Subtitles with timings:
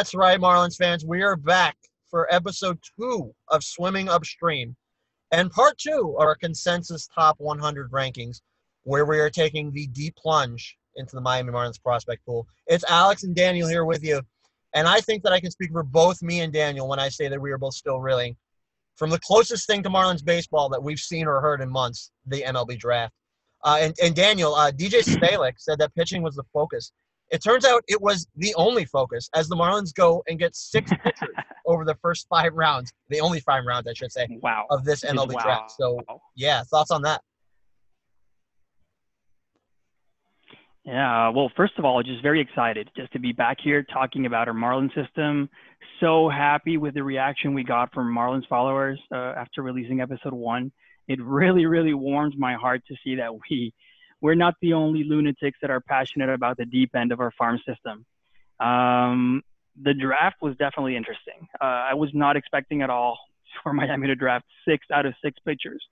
[0.00, 1.04] That's right, Marlins fans.
[1.04, 1.76] We are back
[2.08, 4.74] for episode two of Swimming Upstream
[5.30, 8.40] and part two of our consensus top 100 rankings,
[8.84, 12.46] where we are taking the deep plunge into the Miami Marlins prospect pool.
[12.66, 14.22] It's Alex and Daniel here with you.
[14.72, 17.28] And I think that I can speak for both me and Daniel when I say
[17.28, 18.38] that we are both still reeling
[18.96, 22.40] from the closest thing to Marlins baseball that we've seen or heard in months, the
[22.40, 23.12] MLB draft.
[23.64, 26.90] Uh, and, and Daniel, uh, DJ Svihlik said that pitching was the focus.
[27.30, 30.90] It turns out it was the only focus as the Marlins go and get six
[31.04, 31.34] pitchers
[31.66, 34.66] over the first five rounds, the only five rounds, I should say, wow.
[34.70, 35.42] of this MLB wow.
[35.42, 35.72] draft.
[35.72, 36.00] So,
[36.34, 37.20] yeah, thoughts on that?
[40.84, 44.48] Yeah, well, first of all, just very excited just to be back here talking about
[44.48, 45.48] our Marlin system.
[46.00, 50.72] So happy with the reaction we got from Marlins followers uh, after releasing episode one.
[51.06, 53.72] It really, really warms my heart to see that we
[54.20, 57.58] we're not the only lunatics that are passionate about the deep end of our farm
[57.66, 58.04] system.
[58.60, 59.42] Um,
[59.80, 61.48] the draft was definitely interesting.
[61.60, 63.18] Uh, I was not expecting at all
[63.62, 65.82] for Miami to draft six out of six pitchers,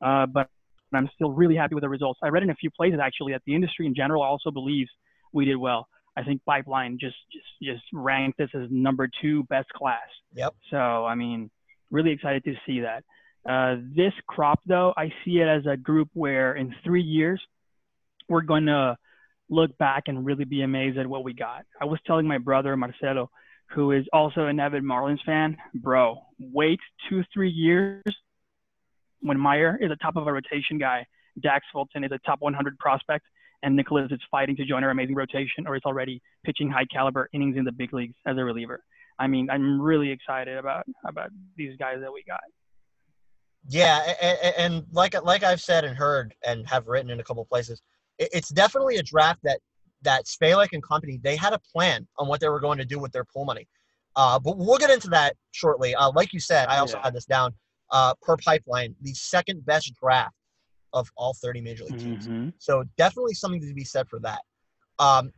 [0.00, 0.48] uh, but
[0.92, 2.20] I'm still really happy with the results.
[2.22, 4.90] I read in a few places actually that the industry in general also believes
[5.32, 5.88] we did well.
[6.16, 10.06] I think Pipeline just just just ranked this as number two best class.
[10.34, 10.54] Yep.
[10.70, 11.50] So I mean,
[11.90, 13.02] really excited to see that.
[13.48, 17.42] Uh, this crop though, I see it as a group where in three years
[18.28, 18.96] we're going to
[19.50, 21.64] look back and really be amazed at what we got.
[21.80, 23.30] I was telling my brother Marcelo,
[23.70, 28.02] who is also an avid Marlins fan, bro, wait two three years
[29.24, 31.06] when Meyer is a top of a rotation guy,
[31.42, 33.24] Dax Fulton is a top 100 prospect,
[33.62, 37.28] and Nicolas is fighting to join our amazing rotation, or is already pitching high caliber
[37.32, 38.84] innings in the big leagues as a reliever.
[39.18, 42.40] I mean, I'm really excited about about these guys that we got.
[43.68, 47.44] Yeah, and, and like like I've said and heard and have written in a couple
[47.46, 47.80] places,
[48.18, 49.60] it's definitely a draft that
[50.02, 52.98] that Svihlik and company they had a plan on what they were going to do
[52.98, 53.66] with their pool money.
[54.16, 55.94] Uh, but we'll get into that shortly.
[55.94, 57.04] Uh, like you said, I also yeah.
[57.04, 57.52] had this down
[57.90, 60.34] uh, per pipeline, the second best draft
[60.92, 62.28] of all 30 major league teams.
[62.28, 62.50] Mm-hmm.
[62.58, 64.40] So definitely something to be said for that.
[65.00, 65.32] Um,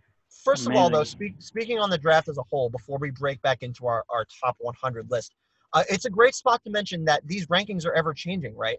[0.44, 0.72] first Amazing.
[0.72, 3.62] of all, though, speak, speaking on the draft as a whole, before we break back
[3.62, 5.34] into our, our top 100 list,
[5.72, 8.78] uh, it's a great spot to mention that these rankings are ever changing, right?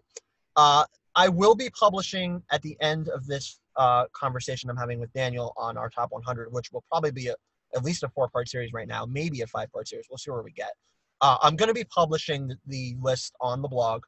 [0.54, 0.84] Uh,
[1.14, 5.54] I will be publishing at the end of this uh, conversation I'm having with Daniel
[5.56, 7.34] on our top 100, which will probably be a,
[7.74, 10.06] at least a four part series right now, maybe a five part series.
[10.10, 10.72] We'll see where we get.
[11.20, 14.02] Uh, I'm going to be publishing the list on the blog,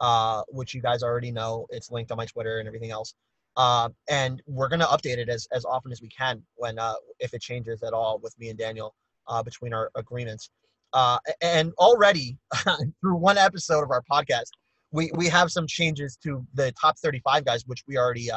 [0.00, 1.66] uh, which you guys already know.
[1.70, 3.14] It's linked on my Twitter and everything else.
[3.56, 6.94] Uh, and we're going to update it as, as often as we can when uh,
[7.18, 8.94] if it changes at all with me and Daniel
[9.28, 10.50] uh, between our agreements.
[10.92, 12.36] Uh, and already
[13.00, 14.50] through one episode of our podcast,
[14.92, 18.28] we, we have some changes to the top 35 guys, which we already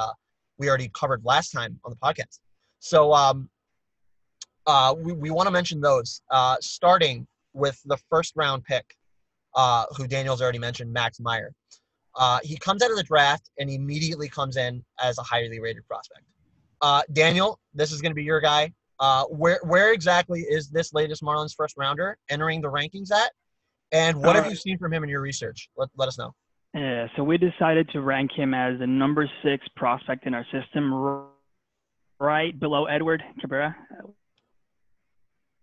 [0.63, 2.39] we already covered last time on the podcast.
[2.79, 3.49] So um,
[5.03, 6.21] we, we want to mention those
[6.61, 8.95] starting with the first round pick,
[9.55, 11.53] uh, who Daniel's already mentioned, Max Meyer.
[12.15, 15.85] Uh, he comes out of the draft and immediately comes in as a highly rated
[15.87, 16.23] prospect.
[16.81, 18.71] Uh, Daniel, this is going to be your guy.
[18.99, 23.31] Uh, where where exactly is this latest Marlins first rounder entering the rankings at?
[23.91, 25.69] And what have you seen from him in your research?
[25.75, 26.33] Let, let us know.
[26.73, 31.27] Yeah, so we decided to rank him as the number six prospect in our system,
[32.19, 33.75] right below Edward Cabrera.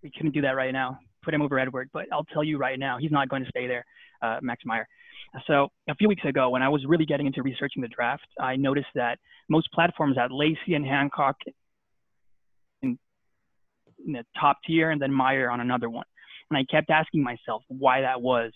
[0.02, 2.78] We couldn't do that right now put him over Edward, but I'll tell you right
[2.78, 3.84] now, he's not going to stay there,
[4.22, 4.86] uh, Max Meyer.
[5.46, 8.56] So a few weeks ago, when I was really getting into researching the draft, I
[8.56, 11.36] noticed that most platforms had Lacy and Hancock
[12.82, 12.98] in,
[14.04, 16.06] in the top tier, and then Meyer on another one.
[16.50, 18.52] And I kept asking myself why that was.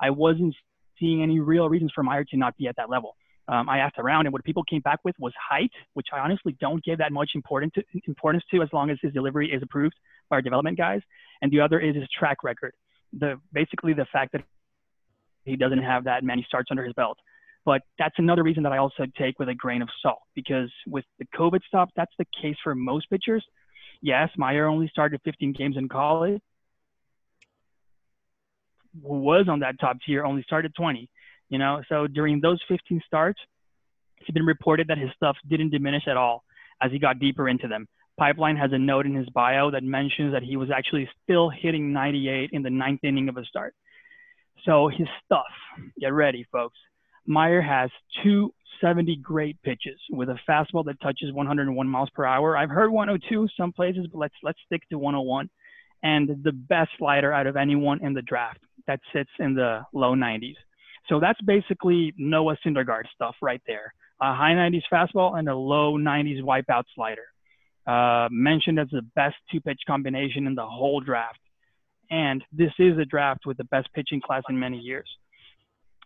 [0.00, 0.54] I wasn't
[1.02, 3.16] seeing any real reasons for Meyer to not be at that level.
[3.48, 6.56] Um, I asked around, and what people came back with was height, which I honestly
[6.60, 9.96] don't give that much important to, importance to as long as his delivery is approved
[10.30, 11.00] by our development guys.
[11.42, 12.72] And the other is his track record.
[13.12, 14.42] The basically the fact that
[15.44, 17.18] he doesn't have that many starts under his belt.
[17.64, 21.04] But that's another reason that I also take with a grain of salt because with
[21.18, 23.44] the COVID stop, that's the case for most pitchers.
[24.00, 26.40] Yes, Meyer only started 15 games in college.
[29.02, 31.08] Who was on that top tier only started 20.
[31.48, 33.40] You know, so during those 15 starts,
[34.20, 36.44] it's been reported that his stuff didn't diminish at all
[36.80, 37.86] as he got deeper into them.
[38.18, 41.92] Pipeline has a note in his bio that mentions that he was actually still hitting
[41.92, 43.74] 98 in the ninth inning of a start.
[44.64, 45.46] So his stuff,
[45.98, 46.78] get ready, folks.
[47.26, 47.90] Meyer has
[48.22, 52.56] 270 great pitches with a fastball that touches 101 miles per hour.
[52.56, 55.48] I've heard 102 some places, but let's let's stick to 101.
[56.04, 60.14] And the best slider out of anyone in the draft that sits in the low
[60.14, 60.56] 90s.
[61.08, 63.92] So that's basically Noah Syndergaard stuff right there.
[64.20, 67.26] A high 90s fastball and a low 90s wipeout slider.
[67.86, 71.40] uh, mentioned as the best two pitch combination in the whole draft.
[72.10, 75.08] And this is a draft with the best pitching class in many years.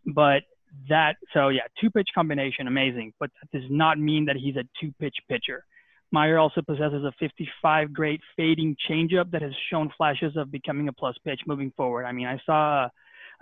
[0.07, 0.43] But
[0.89, 3.13] that, so yeah, two pitch combination, amazing.
[3.19, 5.65] But that does not mean that he's a two pitch pitcher.
[6.13, 10.93] Meyer also possesses a 55 grade fading changeup that has shown flashes of becoming a
[10.93, 12.05] plus pitch moving forward.
[12.05, 12.93] I mean, I saw a,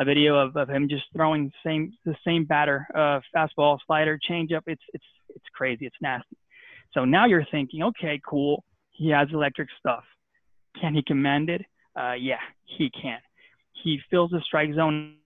[0.01, 4.63] a video of, of him just throwing same the same batter, uh, fastball, slider, changeup.
[4.67, 5.87] It's it's it's crazy.
[5.87, 6.37] It's nasty.
[6.93, 8.65] So now you're thinking, okay, cool.
[8.91, 10.05] He has electric stuff.
[10.81, 11.63] Can he command it?
[11.99, 13.19] Uh, yeah, he can.
[13.83, 15.17] He fills the strike zone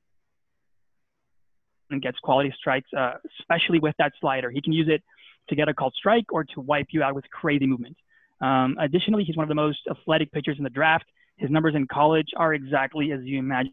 [1.90, 4.50] and gets quality strikes, uh, especially with that slider.
[4.50, 5.02] He can use it
[5.49, 7.97] to get a called strike or to wipe you out with crazy movement.
[8.41, 11.05] Um, additionally, he's one of the most athletic pitchers in the draft.
[11.37, 13.73] His numbers in college are exactly as you imagine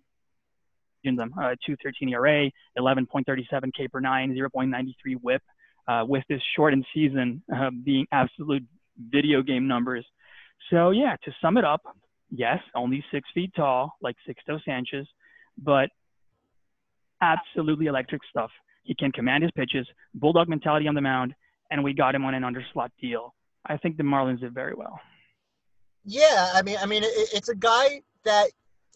[1.03, 1.33] them.
[1.37, 5.41] Uh, 213 ERA, 11.37 K per nine, 0.93 whip,
[5.87, 8.63] uh, with this shortened season uh, being absolute
[8.97, 10.05] video game numbers.
[10.71, 11.81] So yeah, to sum it up,
[12.31, 15.05] yes, only six feet tall, like Sixto Sanchez,
[15.57, 15.89] but
[17.21, 18.49] absolutely electric stuff.
[18.83, 21.33] He can command his pitches, bulldog mentality on the mound,
[21.71, 23.33] and we got him on an underslot deal.
[23.65, 24.99] I think the Marlins did very well.
[26.03, 28.49] Yeah, I mean, I mean, it, it's a guy that,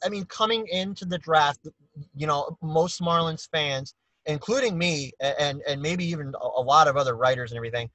[0.03, 1.67] I mean, coming into the draft,
[2.15, 3.95] you know, most Marlins fans,
[4.25, 7.89] including me, and and maybe even a lot of other writers and everything,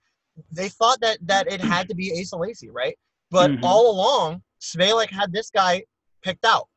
[0.50, 2.98] they thought that that it had to be Asa Lacy, right?
[3.30, 3.64] But mm-hmm.
[3.64, 5.84] all along, Svihlik had this guy
[6.22, 6.68] picked out.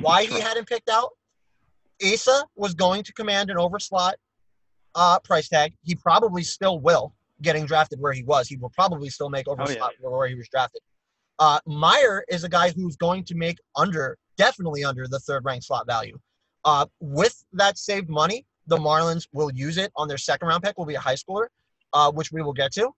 [0.00, 1.10] Why he had him picked out?
[2.04, 4.14] Asa was going to command an overslot
[4.94, 5.74] uh, price tag.
[5.82, 8.48] He probably still will, getting drafted where he was.
[8.48, 10.08] He will probably still make overslot oh, yeah.
[10.08, 10.80] where he was drafted.
[11.38, 15.66] Uh, Meyer is a guy who's going to make under, definitely under the third ranked
[15.66, 16.18] slot value.
[16.64, 20.78] Uh, with that saved money, the Marlins will use it on their second round pick,
[20.78, 21.46] will be a high schooler,
[21.92, 22.90] uh, which we will get to.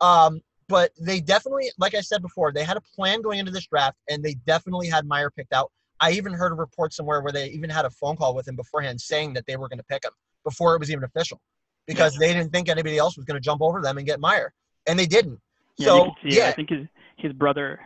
[0.00, 3.66] Um, but they definitely, like I said before, they had a plan going into this
[3.66, 5.72] draft, and they definitely had Meyer picked out.
[6.00, 8.54] I even heard a report somewhere where they even had a phone call with him
[8.54, 10.12] beforehand saying that they were going to pick him
[10.44, 11.40] before it was even official
[11.88, 12.18] because yeah.
[12.20, 14.52] they didn't think anybody else was going to jump over them and get Meyer,
[14.86, 15.40] and they didn't.
[15.76, 16.86] Yeah, so yeah, I think his
[17.16, 17.80] his brother.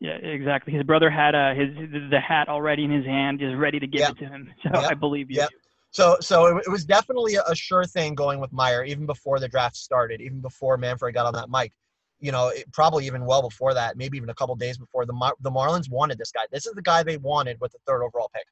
[0.00, 0.74] Yeah, exactly.
[0.74, 1.68] His brother had uh, his
[2.10, 4.52] the hat already in his hand, just ready to give it to him.
[4.62, 4.78] So.
[4.78, 5.46] I believe you.
[5.90, 9.40] So, so it, it was definitely a, a sure thing going with Meyer, even before
[9.40, 11.72] the draft started, even before Manfred got on that mic
[12.20, 15.12] you know, it, probably even well before that, maybe even a couple days before the
[15.12, 16.42] Mar- the Marlins wanted this guy.
[16.50, 18.46] This is the guy they wanted with the third overall pick.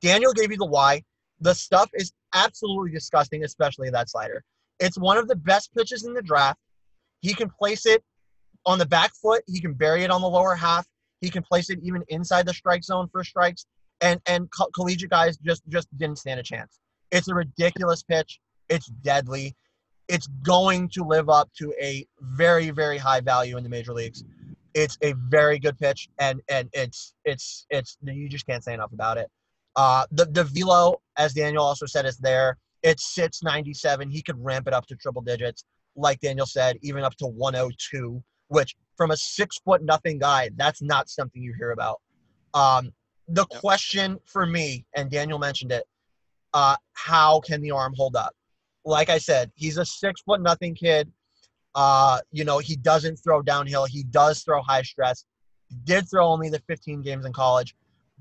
[0.00, 1.02] Daniel gave you the why.
[1.40, 4.42] The stuff is absolutely disgusting, especially that slider.
[4.80, 6.58] It's one of the best pitches in the draft.
[7.20, 8.02] He can place it
[8.66, 9.42] on the back foot.
[9.46, 10.86] He can bury it on the lower half.
[11.20, 13.66] He can place it even inside the strike zone for strikes.
[14.00, 16.78] And and co- collegiate guys just just didn't stand a chance.
[17.10, 18.40] It's a ridiculous pitch.
[18.68, 19.56] It's deadly
[20.08, 24.24] it's going to live up to a very very high value in the major leagues.
[24.74, 28.92] It's a very good pitch, and and it's it's it's you just can't say enough
[28.92, 29.30] about it.
[29.78, 32.58] Uh, the the velo, as Daniel also said, is there.
[32.82, 34.10] It sits 97.
[34.10, 35.64] He could ramp it up to triple digits,
[35.96, 38.22] like Daniel said, even up to 102.
[38.48, 42.00] Which, from a six foot nothing guy, that's not something you hear about.
[42.54, 42.92] Um,
[43.28, 45.84] the question for me, and Daniel mentioned it,
[46.54, 48.34] uh, how can the arm hold up?
[48.88, 51.12] like I said, he's a six foot nothing kid.
[51.74, 53.84] Uh, you know, he doesn't throw downhill.
[53.84, 55.24] He does throw high stress.
[55.84, 57.76] Did throw only the 15 games in college,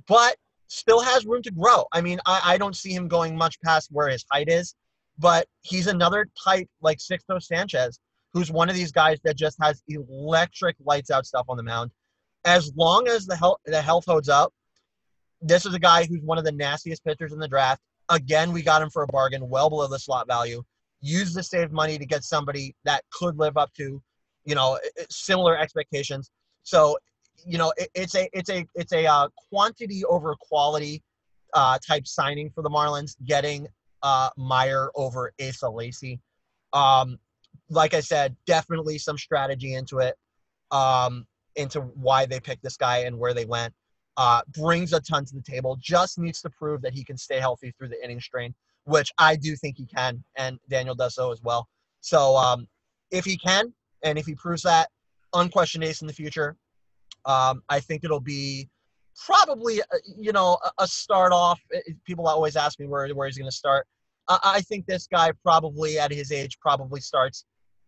[0.08, 0.36] but
[0.68, 1.86] still has room to grow.
[1.92, 4.76] I mean, I, I don't see him going much past where his height is,
[5.18, 8.00] but he's another type like Sixto Sanchez,
[8.34, 11.92] who's one of these guys that just has electric lights out stuff on the mound.
[12.46, 14.54] As long as the health the health holds up,
[15.42, 17.82] this is a guy who's one of the nastiest pitchers in the draft.
[18.10, 20.64] Again, we got him for a bargain, well below the slot value.
[21.02, 24.02] Use the saved money to get somebody that could live up to,
[24.46, 26.32] you know, similar expectations.
[26.64, 26.98] So,
[27.46, 31.04] you know, it, it's a it's a it's a uh, quantity over quality
[31.54, 33.16] uh, type signing for the Marlins.
[33.26, 33.68] Getting
[34.04, 36.20] uh, Meyer over Asa Lacy.
[36.74, 37.20] Um,
[37.70, 40.16] like I said, definitely some strategy into it,
[40.72, 41.26] um,
[41.56, 43.74] into why they picked this guy and where they went
[44.18, 47.40] uh, brings a ton to the table, just needs to prove that he can stay
[47.40, 48.54] healthy through the inning strain,
[48.86, 51.68] which I do think he can, and Daniel does so as well.
[52.02, 52.68] So um,
[53.12, 54.90] if he can, and if he proves that,
[55.34, 56.58] unquestioned ace in the future,
[57.28, 58.68] um, I think it'll be
[59.26, 59.86] probably, uh,
[60.18, 61.60] you know, a start off.
[62.06, 63.86] People always ask me where, where he's going to start.
[64.30, 67.46] I think this guy probably at his age probably starts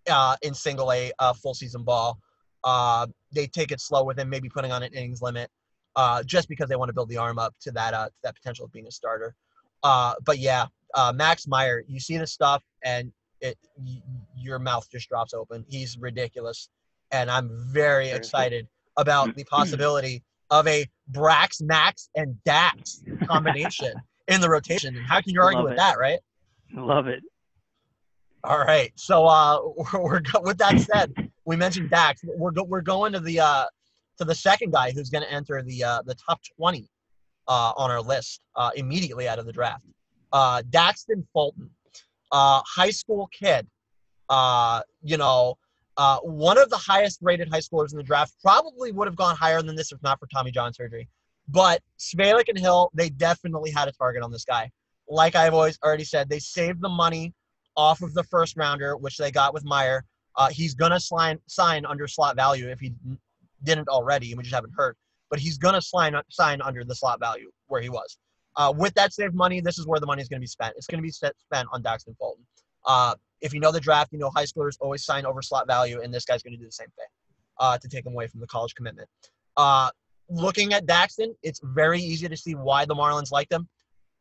[0.10, 2.18] uh, in single A uh, full season ball.
[2.64, 5.50] Uh, they take it slow with him, maybe putting on an innings limit
[5.98, 8.36] uh, just because they want to build the arm up to that uh, to that
[8.36, 9.36] potential of being a starter.
[9.84, 10.66] Uh, but yeah,
[10.96, 14.02] uh, Max Meyer, you see the stuff and it y-
[14.38, 15.66] your mouth just drops open.
[15.68, 16.70] He's ridiculous.
[17.12, 18.68] and I'm very excited
[19.00, 23.94] about the possibility of a Brax, Max, and Dax combination
[24.28, 24.96] in the rotation.
[24.96, 25.78] And how can you argue Love with it.
[25.78, 26.20] that, right?
[26.74, 27.24] Love it.
[28.44, 28.92] All right.
[28.96, 29.60] So uh,
[29.94, 31.14] we're, we're go- with that said,
[31.46, 32.22] we mentioned Dax.
[32.38, 33.66] We're go- we're going to the uh,
[34.18, 36.88] to the second guy who's going to enter the uh, the top twenty
[37.48, 39.84] uh, on our list uh, immediately out of the draft.
[40.32, 41.70] Uh, Daxton Fulton,
[42.32, 43.68] uh, high school kid.
[44.30, 45.58] Uh, you know,
[46.00, 48.34] uh, one of the highest rated high schoolers in the draft.
[48.42, 51.10] Probably would have gone higher than this if not for Tommy John surgery.
[51.50, 54.72] But Svihlik and Hill, they definitely had a target on this guy.
[55.10, 57.34] Like I've always already said, they saved the money
[57.76, 60.06] off of the first rounder, which they got with Meyer.
[60.38, 62.94] Uh, he's gonna sign sign under slot value if he
[63.64, 64.96] didn't already, and we just haven't heard.
[65.30, 68.18] But he's gonna sign sign under the slot value where he was.
[68.56, 70.76] Uh, with that saved money, this is where the money is gonna be spent.
[70.78, 72.46] It's gonna be set, spent on Daxton Fulton.
[73.42, 76.14] If you know the draft, you know high schoolers always sign over slot value, and
[76.14, 77.08] this guy's gonna do the same thing
[77.60, 79.08] uh, to take him away from the college commitment.
[79.58, 79.90] Uh,
[80.30, 83.68] looking at Daxton, it's very easy to see why the Marlins like him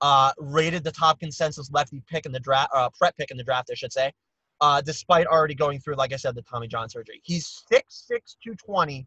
[0.01, 3.45] uh, rated the top consensus lefty pick in the draft, uh, prep pick in the
[3.45, 4.13] draft, I should say,
[4.61, 7.21] uh, despite already going through, like I said, the Tommy John surgery.
[7.25, 7.83] He's 6'6",
[8.43, 9.07] 220.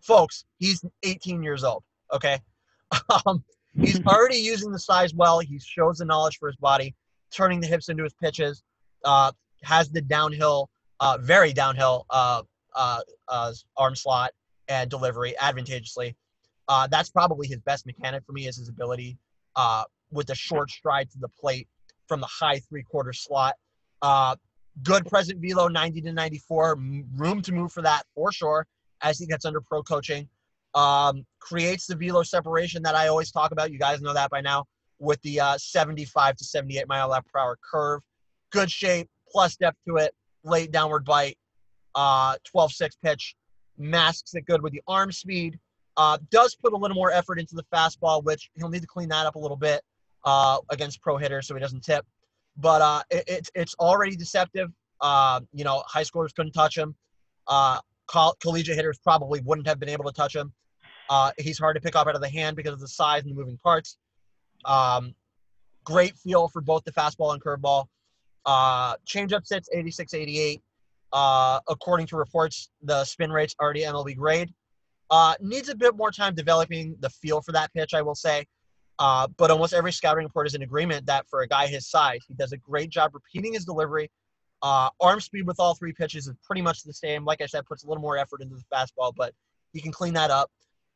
[0.00, 2.40] Folks, he's 18 years old, okay?
[3.26, 3.42] Um,
[3.80, 5.38] he's already using the size well.
[5.38, 6.94] He shows the knowledge for his body,
[7.30, 8.62] turning the hips into his pitches,
[9.04, 12.42] uh, has the downhill, uh, very downhill uh,
[12.74, 14.32] uh, uh, arm slot
[14.68, 16.16] and delivery advantageously.
[16.68, 19.18] Uh, that's probably his best mechanic for me is his ability
[19.56, 21.68] uh, with the short stride to the plate
[22.06, 23.54] from the high three quarter slot.
[24.00, 24.36] Uh,
[24.82, 26.78] good present velo, 90 to 94.
[27.16, 28.66] Room to move for that for sure
[29.02, 30.28] as he gets under pro coaching.
[30.74, 33.70] Um, creates the velo separation that I always talk about.
[33.70, 34.64] You guys know that by now
[34.98, 38.00] with the uh, 75 to 78 mile per hour curve.
[38.50, 41.38] Good shape, plus depth to it, late downward bite,
[41.94, 43.34] uh, 12 6 pitch,
[43.78, 45.58] masks it good with the arm speed.
[45.96, 49.08] Uh, does put a little more effort into the fastball, which he'll need to clean
[49.08, 49.82] that up a little bit
[50.24, 52.06] uh, against pro hitters so he doesn't tip.
[52.56, 54.70] But uh, it, it's it's already deceptive.
[55.00, 56.94] Uh, you know, high schoolers couldn't touch him.
[57.46, 60.52] Uh, coll- collegiate hitters probably wouldn't have been able to touch him.
[61.10, 63.32] Uh, he's hard to pick up out of the hand because of the size and
[63.32, 63.98] the moving parts.
[64.64, 65.14] Um,
[65.84, 67.86] great feel for both the fastball and curveball.
[68.46, 70.62] Uh, changeup sits 86, 88.
[71.12, 74.52] Uh, according to reports, the spin rate's already MLB grade.
[75.10, 78.46] Uh, needs a bit more time developing the feel for that pitch, I will say.
[78.98, 82.20] Uh, but almost every scouting report is in agreement that for a guy his size,
[82.26, 84.10] he does a great job repeating his delivery.
[84.62, 87.24] Uh, arm speed with all three pitches is pretty much the same.
[87.24, 89.34] Like I said, puts a little more effort into the fastball, but
[89.72, 90.50] he can clean that up.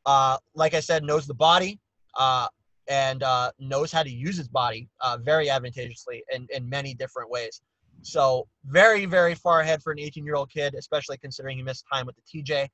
[0.05, 1.79] Uh, like I said, knows the body
[2.17, 2.47] uh,
[2.87, 7.29] and uh, knows how to use his body uh, very advantageously in, in many different
[7.29, 7.61] ways.
[8.01, 12.15] So very, very far ahead for an 18-year-old kid, especially considering he missed time with
[12.15, 12.67] the TJ.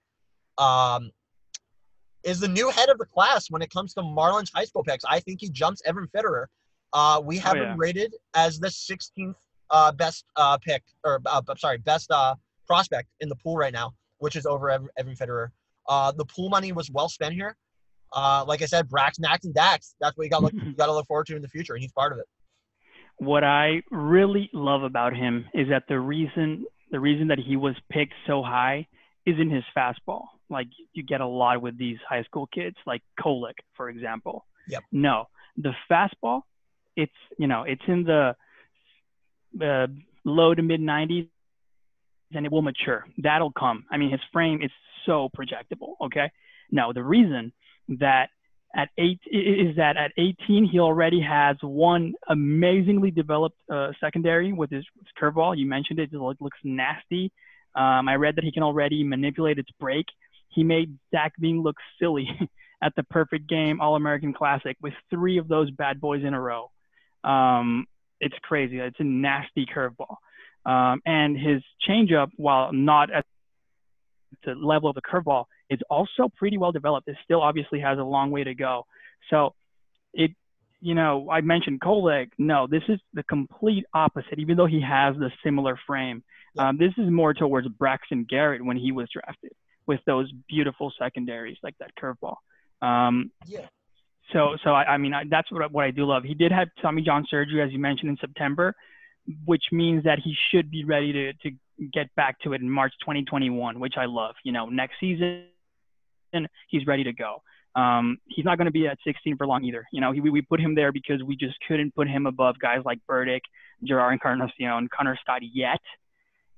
[0.57, 1.11] Um,
[2.23, 5.03] is the new head of the class when it comes to Marlins high school picks.
[5.05, 6.45] I think he jumps Evan Fitterer.
[6.93, 7.73] Uh, we have yeah.
[7.73, 9.35] him rated as the 16th
[9.71, 12.35] uh, best uh, pick, or uh, I'm sorry, best uh,
[12.67, 15.49] prospect in the pool right now, which is over Evan, Evan Fitterer.
[15.89, 17.57] Uh, the pool money was well spent here.
[18.13, 19.95] Uh, like I said, Brax, Max, and Dax.
[19.99, 21.81] That's what you got look, you got to look forward to in the future, and
[21.81, 22.25] he's part of it.
[23.17, 27.75] What I really love about him is that the reason the reason that he was
[27.89, 28.87] picked so high
[29.25, 30.25] is in his fastball.
[30.49, 34.45] Like you get a lot with these high school kids, like Kolek, for example.
[34.67, 34.83] Yep.
[34.91, 35.25] No,
[35.57, 36.41] the fastball,
[36.95, 38.35] it's you know it's in the
[39.61, 39.87] uh,
[40.25, 41.27] low to mid 90s,
[42.33, 43.05] and it will mature.
[43.17, 43.85] That'll come.
[43.91, 44.71] I mean, his frame is
[45.05, 45.95] so projectable.
[46.01, 46.31] Okay.
[46.71, 47.53] Now the reason
[47.99, 48.29] that
[48.75, 54.71] at eight is that at 18 he already has one amazingly developed uh, secondary with
[54.71, 55.57] his, his curveball.
[55.57, 57.31] You mentioned it; it look- looks nasty.
[57.75, 60.05] Um, I read that he can already manipulate its break.
[60.49, 62.27] He made Zac Veen look silly
[62.83, 66.41] at the Perfect Game All American Classic with three of those bad boys in a
[66.41, 66.69] row.
[67.23, 67.85] Um,
[68.19, 68.79] it's crazy.
[68.79, 70.17] It's a nasty curveball.
[70.65, 73.25] Um, and his changeup, while not at
[74.45, 77.07] the level of the curveball, is also pretty well developed.
[77.07, 78.85] It still obviously has a long way to go.
[79.29, 79.53] So
[80.13, 80.31] it,
[80.81, 82.31] you know, I mentioned Kolek.
[82.37, 84.39] No, this is the complete opposite.
[84.39, 86.23] Even though he has the similar frame,
[86.57, 89.51] um, this is more towards Braxton Garrett when he was drafted
[89.87, 92.35] with those beautiful secondaries like that curveball.
[92.81, 93.67] Um, Yeah.
[94.31, 96.23] so, so I, I mean, I, that's what I, what I do love.
[96.23, 98.75] He did have Tommy John surgery, as you mentioned, in September,
[99.45, 101.51] which means that he should be ready to to
[101.91, 104.35] get back to it in March 2021, which I love.
[104.43, 105.45] You know, next season
[106.67, 107.41] he's ready to go.
[107.75, 109.85] Um, he's not going to be at 16 for long either.
[109.91, 112.59] You know, he, we, we put him there because we just couldn't put him above
[112.59, 113.43] guys like Burdick,
[113.83, 115.81] Jerar Encarnacion, Connor Scott yet.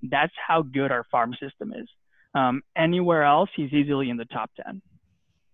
[0.04, 1.88] That's how good our farm system is.
[2.34, 4.82] Um, anywhere else, he's easily in the top 10.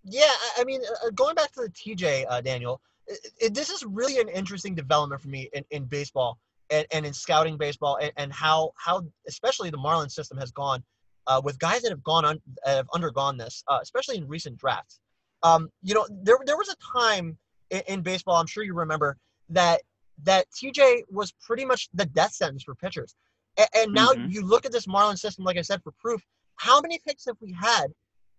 [0.03, 3.83] Yeah, I mean, uh, going back to the TJ, uh, Daniel, it, it, this is
[3.83, 6.39] really an interesting development for me in, in baseball
[6.71, 10.83] and, and in scouting baseball and, and how, how especially the Marlins system has gone
[11.27, 14.99] uh, with guys that have gone on, have undergone this, uh, especially in recent drafts.
[15.43, 17.37] Um, you know, there, there was a time
[17.69, 19.17] in, in baseball, I'm sure you remember,
[19.49, 19.81] that
[20.23, 23.15] that TJ was pretty much the death sentence for pitchers.
[23.57, 24.29] And, and now mm-hmm.
[24.29, 26.21] you look at this Marlins system, like I said, for proof.
[26.57, 27.87] How many picks have we had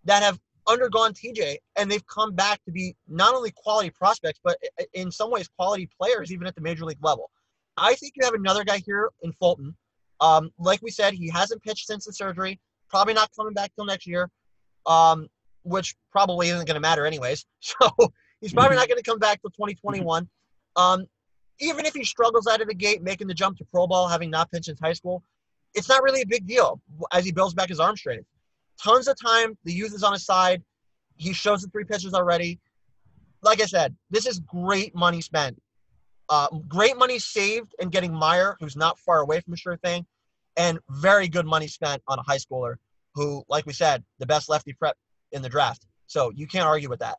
[0.04, 4.56] that have undergone TJ and they've come back to be not only quality prospects, but
[4.94, 7.30] in some ways quality players, even at the major league level?
[7.76, 9.74] I think you have another guy here in Fulton.
[10.20, 12.60] Um, like we said, he hasn't pitched since the surgery.
[12.88, 14.30] Probably not coming back till next year,
[14.86, 15.28] um,
[15.62, 17.46] which probably isn't going to matter anyways.
[17.60, 17.90] So
[18.40, 20.28] he's probably not going to come back till 2021.
[20.74, 21.06] Um,
[21.60, 24.30] even if he struggles out of the gate, making the jump to pro ball, having
[24.30, 25.22] not pitched since high school,
[25.74, 26.80] it's not really a big deal
[27.12, 28.26] as he builds back his arm strength.
[28.82, 29.56] Tons of time.
[29.64, 30.62] The youth is on his side.
[31.16, 32.58] He shows the three pitches already.
[33.42, 35.60] Like I said, this is great money spent.
[36.28, 40.06] Uh, great money saved in getting Meyer, who's not far away from a sure thing,
[40.56, 42.76] and very good money spent on a high schooler
[43.14, 44.96] who, like we said, the best lefty prep
[45.32, 45.86] in the draft.
[46.06, 47.16] So you can't argue with that.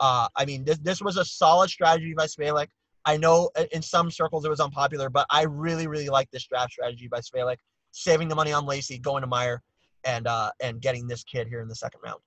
[0.00, 2.68] Uh, I mean, this, this was a solid strategy by Svihlik.
[3.04, 6.72] I know in some circles it was unpopular, but I really, really like this draft
[6.72, 7.58] strategy by Svihlik,
[7.90, 9.62] saving the money on Lacy, going to Meyer,
[10.04, 12.20] and uh, and getting this kid here in the second round.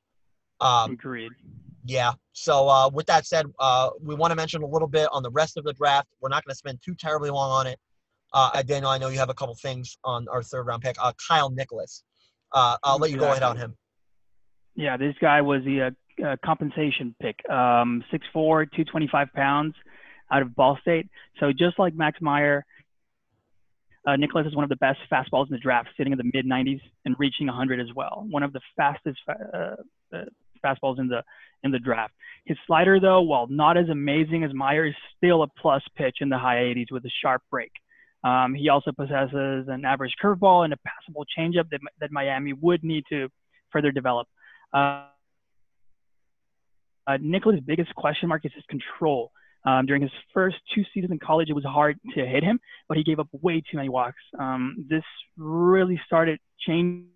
[0.61, 1.31] Um, Agreed.
[1.85, 2.13] Yeah.
[2.33, 5.29] So uh, with that said, uh, we want to mention a little bit on the
[5.29, 6.07] rest of the draft.
[6.19, 7.79] We're not going to spend too terribly long on it.
[8.33, 10.95] Uh, Daniel, I know you have a couple things on our third round pick.
[10.99, 12.03] Uh, Kyle Nicolas.
[12.51, 13.77] Uh, I'll let you go ahead on him.
[14.75, 17.37] Yeah, this guy was the uh, uh, compensation pick.
[17.49, 19.75] Um, 6'4", 225 pounds
[20.31, 21.07] out of Ball State.
[21.39, 22.65] So just like Max Meyer,
[24.07, 26.45] uh, Nicolas is one of the best fastballs in the draft, sitting in the mid
[26.45, 28.25] 90s and reaching 100 as well.
[28.29, 29.75] One of the fastest uh,
[30.13, 30.25] uh,
[30.65, 31.23] fastballs in the
[31.63, 32.13] in the draft.
[32.45, 36.29] His slider, though, while not as amazing as Meyer, is still a plus pitch in
[36.29, 37.71] the high 80s with a sharp break.
[38.23, 42.83] Um, he also possesses an average curveball and a passable changeup that, that Miami would
[42.83, 43.29] need to
[43.71, 44.27] further develop.
[44.73, 45.05] Uh,
[47.07, 49.31] uh, Nicolas' biggest question mark is his control.
[49.65, 52.97] Um, during his first two seasons in college, it was hard to hit him, but
[52.97, 54.21] he gave up way too many walks.
[54.39, 55.03] Um, this
[55.37, 57.07] really started changing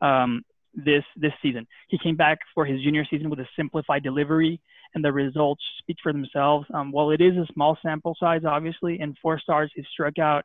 [0.00, 0.42] um,
[0.74, 1.66] this this season.
[1.88, 4.60] He came back for his junior season with a simplified delivery,
[4.94, 6.66] and the results speak for themselves.
[6.72, 10.44] Um, while it is a small sample size, obviously, in four stars, he struck out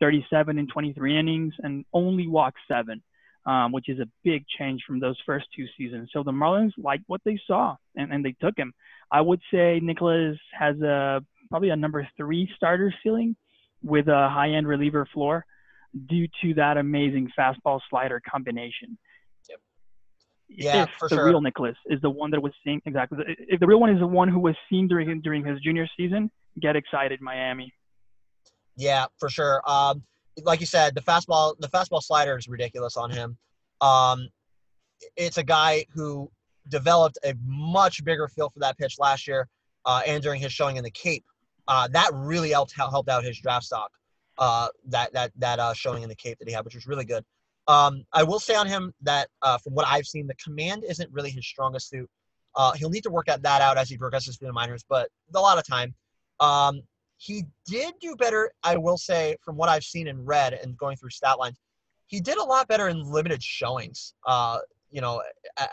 [0.00, 3.02] 37 in 23 innings and only walked seven
[3.46, 6.10] um, which is a big change from those first two seasons.
[6.12, 8.74] So the Marlins liked what they saw and, and they took him.
[9.10, 13.36] I would say Nicolas has a probably a number three starter ceiling
[13.82, 15.46] with a high end reliever floor
[16.08, 18.98] due to that amazing fastball slider combination.
[20.48, 21.26] Yeah, if for the sure.
[21.26, 23.18] real Nicolas is the one that was seen exactly.
[23.26, 26.30] If the real one is the one who was seen during during his junior season,
[26.60, 27.72] get excited, Miami.
[28.76, 29.62] Yeah, for sure.
[29.68, 30.02] Um,
[30.44, 33.36] like you said, the fastball the fastball slider is ridiculous on him.
[33.80, 34.28] Um,
[35.16, 36.30] it's a guy who
[36.68, 39.48] developed a much bigger feel for that pitch last year
[39.84, 41.24] uh, and during his showing in the Cape.
[41.68, 43.90] Uh, that really helped helped out his draft stock.
[44.38, 47.04] Uh, that that that uh, showing in the Cape that he had, which was really
[47.04, 47.24] good.
[47.68, 51.12] Um, I will say on him that uh, from what I've seen, the command isn't
[51.12, 52.08] really his strongest suit.
[52.54, 55.10] Uh, he'll need to work at that out as he progresses through the minors, but
[55.34, 55.94] a lot of time.
[56.40, 56.82] Um,
[57.18, 60.96] he did do better, I will say, from what I've seen and read and going
[60.96, 61.58] through stat lines.
[62.06, 64.14] He did a lot better in limited showings.
[64.26, 64.58] Uh,
[64.90, 65.22] you know,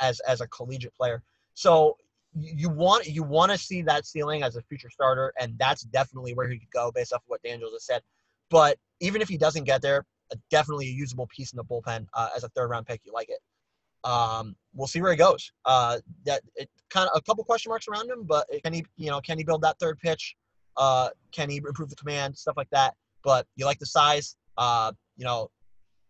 [0.02, 1.24] as as a collegiate player.
[1.54, 1.98] So
[2.36, 6.34] you want you want to see that ceiling as a future starter, and that's definitely
[6.34, 8.02] where he could go based off of what Daniel just said.
[8.50, 10.06] But even if he doesn't get there,
[10.50, 13.02] definitely a usable piece in the bullpen uh, as a third round pick.
[13.04, 13.40] You like it.
[14.04, 15.52] Um, we'll see where he goes.
[15.66, 19.10] Uh, that it kind of a couple question marks around him, but can he you
[19.10, 20.36] know can he build that third pitch?
[20.76, 22.96] Uh, can he improve the command, stuff like that?
[23.24, 24.36] But you like the size.
[24.58, 25.50] Uh, you know,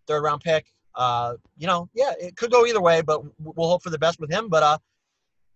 [0.08, 0.66] third round pick.
[0.96, 4.20] Uh, you know, yeah, it could go either way, but we'll hope for the best
[4.20, 4.48] with him.
[4.50, 4.78] But uh,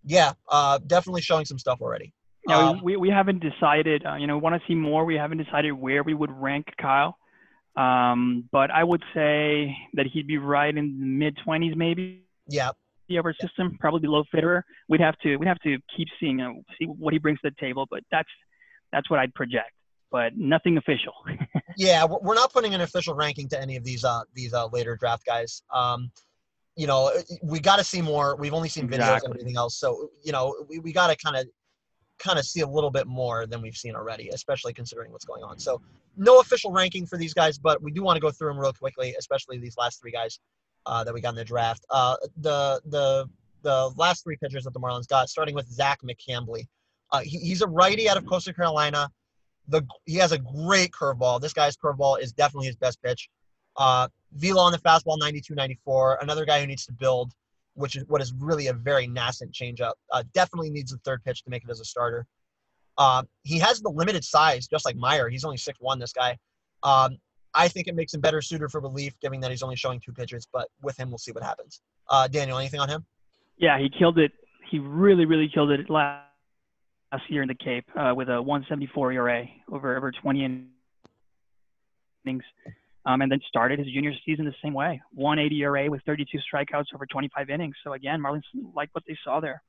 [0.03, 2.13] yeah, uh, definitely showing some stuff already.
[2.47, 4.05] Yeah, um, we, we haven't decided.
[4.05, 5.05] Uh, you know, want to see more.
[5.05, 7.17] We haven't decided where we would rank Kyle.
[7.77, 12.25] Um, but I would say that he'd be right in the mid twenties, maybe.
[12.47, 12.71] Yeah.
[13.07, 14.63] The upper system, probably below Fitterer.
[14.89, 17.55] We'd have to we'd have to keep seeing uh, see what he brings to the
[17.59, 17.87] table.
[17.89, 18.27] But that's
[18.91, 19.71] that's what I'd project,
[20.11, 21.13] but nothing official.
[21.77, 24.97] yeah, we're not putting an official ranking to any of these uh, these uh, later
[24.97, 25.61] draft guys.
[25.73, 26.11] Um,
[26.75, 27.11] you know,
[27.41, 28.35] we got to see more.
[28.35, 29.25] We've only seen videos exactly.
[29.27, 31.47] and everything else, so you know, we, we got to kind of
[32.19, 35.43] kind of see a little bit more than we've seen already, especially considering what's going
[35.43, 35.59] on.
[35.59, 35.81] So,
[36.17, 38.73] no official ranking for these guys, but we do want to go through them real
[38.73, 40.39] quickly, especially these last three guys.
[40.87, 41.85] uh, that we got in the draft.
[41.89, 43.29] Uh, the the
[43.63, 46.67] the last three pitchers that the Marlins got, starting with Zach McCambley.
[47.11, 49.09] Uh, he, he's a righty out of Coastal Carolina.
[49.67, 51.41] The he has a great curveball.
[51.41, 53.29] This guy's curveball is definitely his best pitch.
[53.75, 56.19] Uh, velo on the fastball, 92, 94.
[56.21, 57.31] Another guy who needs to build,
[57.77, 59.93] which is what is really a very nascent changeup.
[60.11, 62.25] Uh, definitely needs a third pitch to make it as a starter.
[62.97, 65.29] Uh, he has the limited size, just like Meyer.
[65.29, 65.99] He's only six one.
[65.99, 66.37] This guy.
[66.83, 67.17] Um,
[67.53, 70.11] I think it makes him better suited for relief, given that he's only showing two
[70.11, 70.47] pitches.
[70.51, 71.81] But with him, we'll see what happens.
[72.09, 73.05] Uh, Daniel, anything on him?
[73.57, 74.31] Yeah, he killed it.
[74.69, 76.23] He really, really killed it last
[77.29, 80.67] year in the Cape uh, with a 174 ERA over over 20
[82.25, 82.43] innings,
[83.07, 86.87] um, and then started his junior season the same way, 180 ERA with 32 strikeouts
[86.93, 87.75] over 25 innings.
[87.83, 88.43] So again, Marlins
[88.75, 89.63] like what they saw there.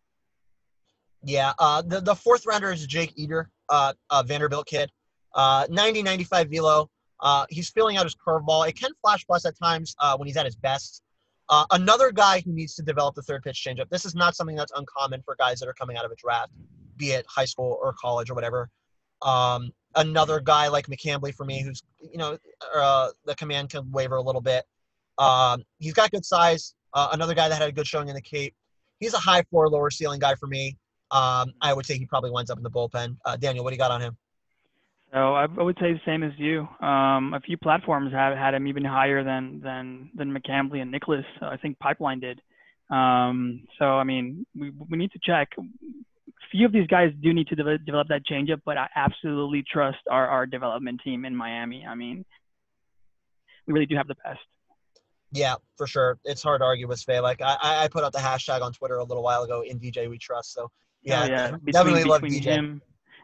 [1.24, 4.90] Yeah, uh, the the fourth rounder is Jake Eder, uh, a Vanderbilt kid,
[5.34, 6.90] uh, 90 95 velo.
[7.20, 8.68] Uh, he's filling out his curveball.
[8.68, 11.02] It can flash plus at times uh, when he's at his best.
[11.48, 13.88] Uh, another guy who needs to develop the third pitch changeup.
[13.88, 16.52] This is not something that's uncommon for guys that are coming out of a draft,
[16.96, 18.68] be it high school or college or whatever.
[19.22, 22.38] Um, another guy like McCambley for me, who's you know
[22.74, 24.64] uh, the command can waver a little bit.
[25.18, 26.74] Um, he's got good size.
[26.94, 28.54] Uh, another guy that had a good showing in the Cape.
[29.00, 30.76] He's a high floor, lower ceiling guy for me.
[31.10, 33.16] Um, I would say he probably winds up in the bullpen.
[33.24, 34.16] Uh, Daniel, what do you got on him?
[35.12, 36.68] So I, would say the same as you.
[36.80, 41.24] Um, a few platforms have had him even higher than than than McCambley and Nicolas.
[41.40, 42.40] Uh, I think Pipeline did.
[42.90, 45.48] Um, so I mean, we we need to check.
[46.50, 49.98] Few of these guys do need to de- develop that changeup, but I absolutely trust
[50.10, 51.84] our our development team in Miami.
[51.86, 52.24] I mean,
[53.66, 54.40] we really do have the best.
[55.30, 56.18] Yeah, for sure.
[56.24, 57.20] It's hard to argue with Svay.
[57.22, 60.08] Like I, I put out the hashtag on Twitter a little while ago in DJ
[60.08, 60.54] we trust.
[60.54, 60.70] So
[61.02, 61.36] yeah, Oh, yeah.
[61.36, 62.44] definitely, definitely between, love between DJ.
[62.46, 62.82] him,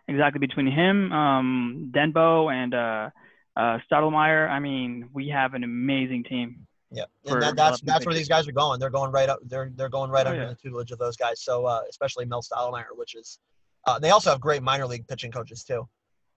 [0.08, 3.10] exactly between him, um, Denbo, and uh,
[3.56, 4.50] uh, Stottlemyre.
[4.50, 6.66] I mean, we have an amazing team.
[6.94, 8.78] Yeah, and that, that's that's where these guys are going.
[8.78, 9.40] They're going right up.
[9.46, 10.48] They're they're going right Oh, under yeah.
[10.50, 11.42] the tutelage of those guys.
[11.42, 13.38] So uh, especially Mel Stottlemyre, which is
[13.86, 15.88] uh, they also have great minor league pitching coaches too.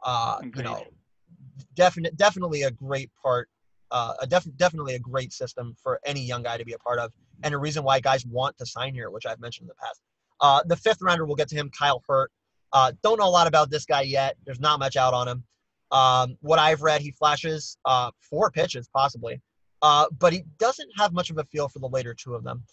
[0.03, 0.83] Uh, you know,
[1.75, 3.49] definite definitely a great part.
[3.91, 6.99] Uh, a def- definitely a great system for any young guy to be a part
[6.99, 7.11] of,
[7.43, 10.01] and a reason why guys want to sign here, which I've mentioned in the past.
[10.41, 12.31] Uh, the fifth rounder, we'll get to him, Kyle Hurt.
[12.73, 14.35] Uh, don't know a lot about this guy yet.
[14.45, 15.43] There's not much out on him.
[15.91, 19.41] Um, what I've read, he flashes uh, four pitches possibly,
[19.81, 22.63] uh, but he doesn't have much of a feel for the later two of them.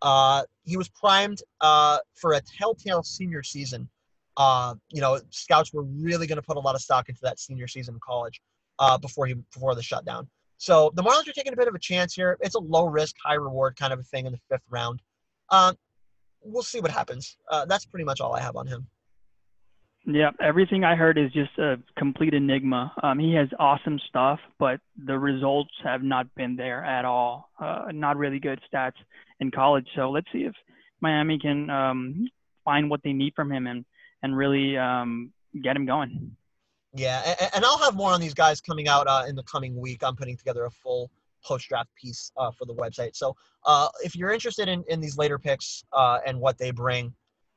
[0.00, 3.88] Uh, he was primed uh, for a telltale senior season.
[4.36, 7.38] Uh, you know, scouts were really going to put a lot of stock into that
[7.38, 8.40] senior season in college
[8.78, 10.28] uh, before he before the shutdown.
[10.56, 12.38] So the Marlins are taking a bit of a chance here.
[12.40, 15.02] It's a low risk, high reward kind of a thing in the fifth round.
[15.50, 15.76] Um,
[16.40, 17.36] we'll see what happens.
[17.50, 18.86] Uh, that's pretty much all I have on him.
[20.04, 22.92] Yeah, everything I heard is just a complete enigma.
[23.02, 27.50] Um, he has awesome stuff, but the results have not been there at all.
[27.58, 28.96] Uh, not really good stats
[29.38, 29.86] in college.
[29.94, 30.54] So let's see if
[31.00, 32.26] Miami can um,
[32.64, 33.84] find what they need from him and
[34.24, 36.36] and really um, get him going.
[36.94, 39.76] Yeah, and, and I'll have more on these guys coming out uh, in the coming
[39.76, 40.02] week.
[40.02, 41.10] I'm putting together a full
[41.44, 43.16] post draft piece uh, for the website.
[43.16, 47.14] So uh, if you're interested in, in these later picks uh, and what they bring,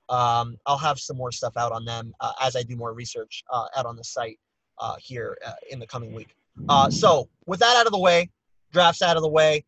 [0.10, 3.44] um, I'll have some more stuff out on them uh, as I do more research
[3.52, 4.40] uh, out on the site
[4.80, 6.36] uh, here uh, in the coming week.
[6.70, 8.30] Uh, so with that out of the way,
[8.72, 9.64] drafts out of the way.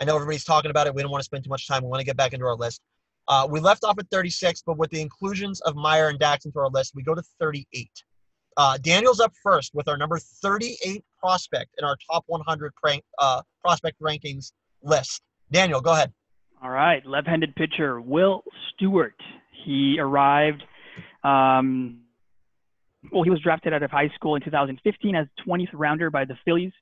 [0.00, 0.94] I know everybody's talking about it.
[0.94, 1.82] We don't want to spend too much time.
[1.82, 2.80] We want to get back into our list.
[3.28, 6.58] Uh, we left off at 36, but with the inclusions of Meyer and Dax into
[6.58, 7.90] our list, we go to 38.
[8.56, 13.04] Uh, Daniel's up first with our number 38 prospect in our top 100 prank,
[13.62, 15.22] prospect rankings list.
[15.52, 16.12] Daniel, go ahead.
[16.62, 18.42] All right, left-handed pitcher Will
[18.74, 19.14] Stewart.
[19.64, 20.62] He arrived.
[21.24, 22.00] Um,
[23.12, 26.36] well, he was drafted out of high school in 2015 as 20th rounder by the
[26.44, 26.72] Phillies,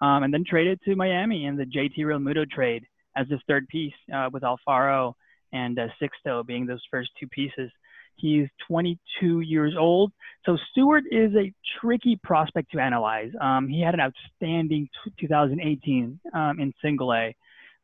[0.00, 2.84] um, and then traded to Miami in the JT Realmuto trade
[3.16, 5.14] as his third piece, uh, with Alfaro
[5.52, 7.70] and uh, Sixto being those first two pieces.
[8.16, 10.12] He's 22 years old.
[10.46, 13.30] So Stewart is a tricky prospect to analyze.
[13.40, 17.34] Um, he had an outstanding t- 2018 um, in Single A.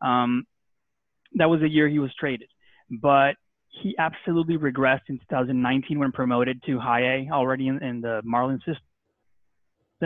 [0.01, 0.45] Um,
[1.35, 2.49] that was the year he was traded,
[2.91, 3.35] but
[3.71, 8.61] he absolutely regressed in 2019 when promoted to High A, already in, in the Marlins
[8.61, 8.83] system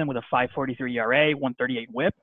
[0.06, 2.14] with a 5.43 ERA, 138 WHIP.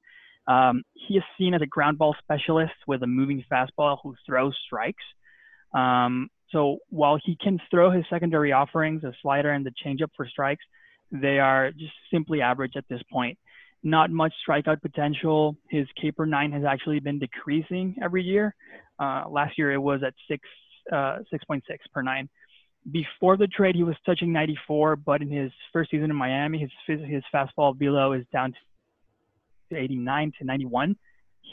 [0.47, 4.55] Um, he is seen as a ground ball specialist with a moving fastball who throws
[4.65, 5.03] strikes.
[5.73, 10.27] Um, so while he can throw his secondary offerings, a slider and the changeup for
[10.27, 10.63] strikes,
[11.11, 13.37] they are just simply average at this point.
[13.83, 15.55] Not much strikeout potential.
[15.69, 18.53] His K per nine has actually been decreasing every year.
[18.99, 20.47] Uh, last year it was at six,
[20.91, 21.61] uh, 6.6
[21.93, 22.29] per nine.
[22.91, 26.71] Before the trade, he was touching 94, but in his first season in Miami, his
[26.87, 28.53] his fastball below is down
[29.69, 30.95] to 89 to 91.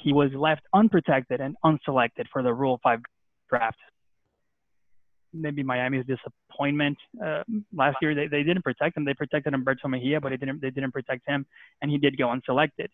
[0.02, 3.00] he was left unprotected and unselected for the Rule 5
[3.48, 3.78] draft.
[5.32, 7.42] Maybe Miami's disappointment uh,
[7.74, 8.14] last year.
[8.14, 9.04] They, they didn't protect him.
[9.04, 11.44] They protected Humberto Mejia, but they didn't they didn't protect him,
[11.82, 12.88] and he did go unselected.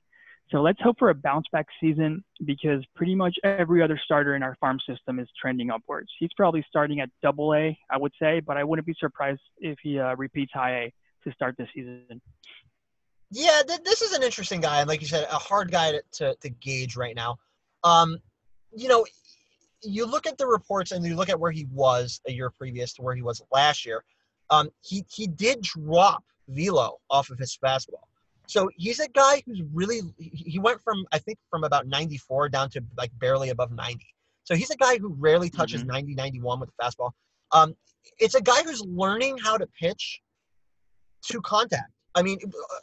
[0.51, 4.43] So let's hope for a bounce back season because pretty much every other starter in
[4.43, 6.11] our farm system is trending upwards.
[6.19, 9.79] He's probably starting at double A, I would say, but I wouldn't be surprised if
[9.83, 10.93] he uh, repeats high A
[11.25, 12.21] to start this season.
[13.31, 16.03] Yeah, th- this is an interesting guy, and like you said, a hard guy to,
[16.13, 17.37] to, to gauge right now.
[17.83, 18.19] Um,
[18.77, 19.07] you know,
[19.83, 22.93] you look at the reports and you look at where he was a year previous
[22.95, 24.05] to where he was last year.
[24.51, 28.05] Um, he he did drop velo off of his fastball.
[28.47, 32.71] So he's a guy who's really he went from I think from about 94 down
[32.71, 34.07] to like barely above 90.
[34.45, 35.87] So he's a guy who rarely touches Mhm.
[35.89, 37.13] 90 91 with the fastball.
[37.53, 37.75] Um,
[38.19, 40.21] it's a guy who's learning how to pitch
[41.31, 41.91] to contact.
[42.15, 42.39] I mean,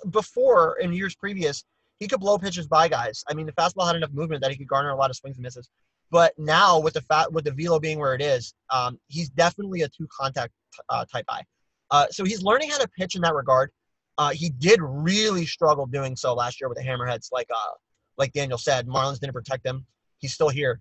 [0.10, 1.63] before in years previous,
[2.00, 3.24] he could blow pitches by guys.
[3.30, 5.38] I mean, the fastball had enough movement that he could garner a lot of swings
[5.38, 5.69] and misses.
[6.10, 9.84] But now with the fat with the velo being where it is, um, he's definitely
[9.84, 10.52] a two contact
[10.89, 11.43] uh, type guy.
[11.91, 13.71] Uh, so he's learning how to pitch in that regard.
[14.21, 17.73] Uh, he did really struggle doing so last year with the hammerheads, like uh,
[18.19, 18.88] like Daniel said.
[18.88, 19.84] Marlins didn't protect him.
[20.19, 20.79] He's still here.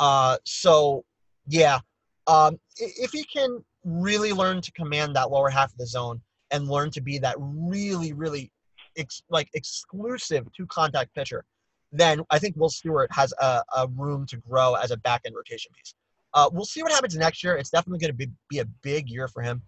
[0.00, 1.04] Uh, so
[1.46, 1.78] yeah,
[2.26, 6.66] um, if he can really learn to command that lower half of the zone and
[6.66, 8.50] learn to be that really, really
[8.96, 11.44] ex- like exclusive two contact pitcher,
[11.92, 15.36] then I think Will Stewart has a, a room to grow as a back end
[15.36, 15.94] rotation piece.
[16.34, 17.54] Uh, we'll see what happens next year.
[17.54, 19.62] It's definitely going to be, be a big year for him.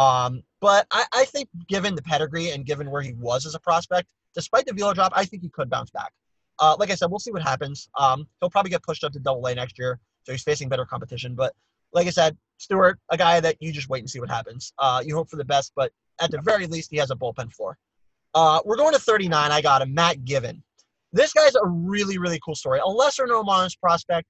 [0.00, 3.60] Um, but I, I think given the pedigree and given where he was as a
[3.60, 6.12] prospect, despite the velo drop, I think he could bounce back.
[6.58, 7.90] Uh, like I said, we'll see what happens.
[7.98, 10.86] Um, he'll probably get pushed up to double A next year, so he's facing better
[10.86, 11.34] competition.
[11.34, 11.52] But
[11.92, 14.72] like I said, Stewart, a guy that you just wait and see what happens.
[14.78, 17.52] Uh, you hope for the best, but at the very least, he has a bullpen
[17.52, 17.76] floor.
[18.34, 19.50] Uh, we're going to 39.
[19.50, 20.62] I got him, Matt Givin.
[21.12, 22.78] This guy's a really, really cool story.
[22.78, 24.28] A lesser known Marlins prospect.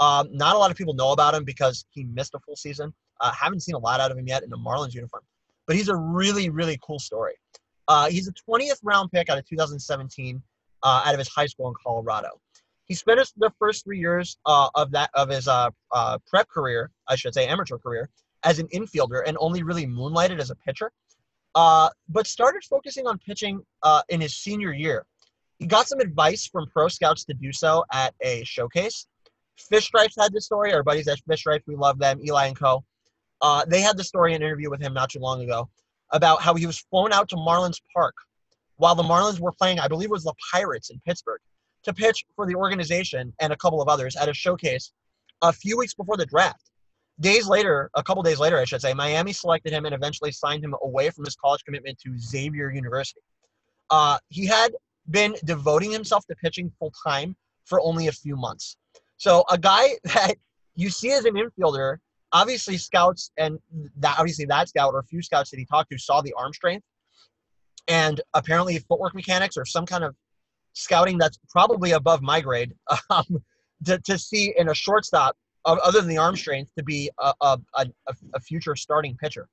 [0.00, 2.92] Um, not a lot of people know about him because he missed a full season.
[3.22, 5.22] Uh, haven't seen a lot out of him yet in a Marlins uniform,
[5.66, 7.34] but he's a really, really cool story.
[7.88, 10.42] Uh, he's a 20th round pick out of 2017
[10.82, 12.28] uh, out of his high school in Colorado.
[12.84, 16.48] He spent his, the first three years uh, of that of his uh, uh, prep
[16.48, 18.10] career, I should say, amateur career,
[18.42, 20.90] as an infielder, and only really moonlighted as a pitcher.
[21.54, 23.62] But started focusing on pitching
[24.08, 25.06] in his senior year.
[25.58, 29.06] He got some advice from pro scouts to do so at a showcase.
[29.56, 30.72] Fish Stripes had this story.
[30.72, 32.20] Our buddies at Fish Stripes, we love them.
[32.24, 32.84] Eli and Co.
[33.42, 35.68] Uh, they had the story in an interview with him not too long ago
[36.12, 38.14] about how he was flown out to Marlins Park
[38.82, 41.40] while the Marlins were playing, I believe it was the Pirates in Pittsburgh,
[41.84, 44.92] to pitch for the organization and a couple of others at a showcase
[45.42, 46.70] a few weeks before the draft.
[47.20, 50.64] Days later, a couple days later, I should say, Miami selected him and eventually signed
[50.64, 53.20] him away from his college commitment to Xavier University.
[53.90, 54.72] Uh, he had
[55.10, 58.76] been devoting himself to pitching full time for only a few months.
[59.18, 60.34] So a guy that
[60.74, 61.98] you see as an infielder,
[62.32, 63.58] obviously scouts and
[63.98, 66.52] that obviously that scout or a few scouts that he talked to saw the arm
[66.52, 66.84] strength
[67.88, 70.14] and apparently footwork mechanics or some kind of
[70.72, 72.72] scouting that's probably above my grade
[73.10, 73.42] um,
[73.84, 77.58] to, to see in a shortstop other than the arm strength to be a, a,
[77.76, 77.86] a,
[78.34, 79.48] a future starting pitcher.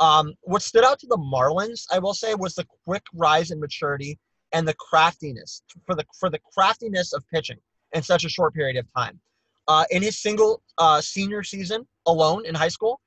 [0.00, 3.58] Um, what stood out to the Marlins, I will say, was the quick rise in
[3.58, 4.18] maturity
[4.52, 7.58] and the craftiness for the for the craftiness of pitching
[7.92, 9.20] in such a short period of time.
[9.68, 13.00] Uh, in his single uh, senior season alone in high school,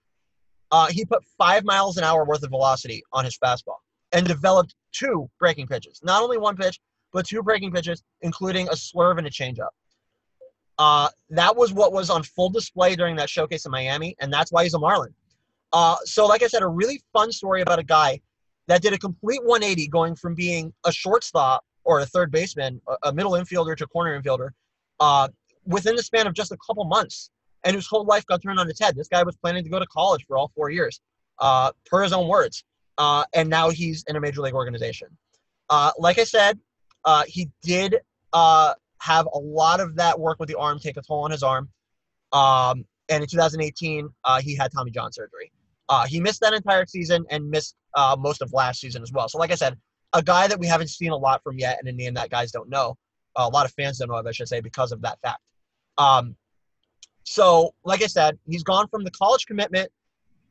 [0.72, 3.78] uh, he put five miles an hour worth of velocity on his fastball
[4.14, 6.00] and developed two breaking pitches.
[6.04, 6.80] Not only one pitch,
[7.12, 9.70] but two breaking pitches, including a swerve and a changeup.
[10.78, 14.52] Uh, that was what was on full display during that showcase in Miami, and that's
[14.52, 15.14] why he's a Marlin.
[15.74, 18.20] Uh, so, like I said, a really fun story about a guy
[18.68, 23.12] that did a complete 180 going from being a shortstop or a third baseman, a,
[23.12, 24.50] middle infielder to corner infielder,
[25.00, 25.28] uh,
[25.66, 27.30] within the span of just a couple months,
[27.64, 28.96] and his whole life got turned on its head.
[28.96, 31.02] This guy was planning to go to college for all four years,
[31.40, 32.64] uh, per his own words,
[32.98, 35.08] uh, and now he's in a major league organization.
[35.70, 36.60] Uh, like I said,
[37.06, 37.98] uh, he did
[38.34, 41.44] uh, have a lot of that work with the arm take a toll on his
[41.44, 41.70] arm.
[42.32, 45.52] Um, and in 2018, uh, he had Tommy John surgery.
[46.08, 47.76] He missed that entire season and missed
[48.18, 49.28] most of last season as well.
[49.28, 49.78] So, like I said,
[50.14, 52.52] a guy that we haven't seen a lot from yet, and a name that guys
[52.52, 52.98] don't know,
[53.36, 55.42] a lot of fans don't know of, I should say, because of that fact.
[55.98, 56.36] Um,
[57.24, 59.90] so, like I said, he's gone from the college commitment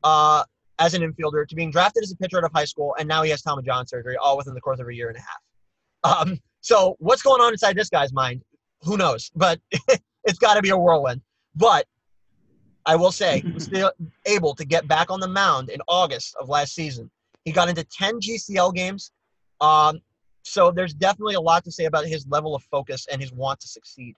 [0.03, 0.43] uh,
[0.79, 3.23] as an infielder to being drafted as a pitcher out of high school, and now
[3.23, 6.27] he has Tommy John surgery, all within the course of a year and a half.
[6.27, 8.41] Um, so, what's going on inside this guy's mind?
[8.81, 9.31] Who knows?
[9.35, 9.59] But
[10.23, 11.21] it's got to be a whirlwind.
[11.55, 11.85] But
[12.85, 13.91] I will say he was still
[14.25, 17.11] able to get back on the mound in August of last season.
[17.45, 19.11] He got into 10 GCL games.
[19.59, 19.99] Um,
[20.43, 23.59] so there's definitely a lot to say about his level of focus and his want
[23.59, 24.15] to succeed.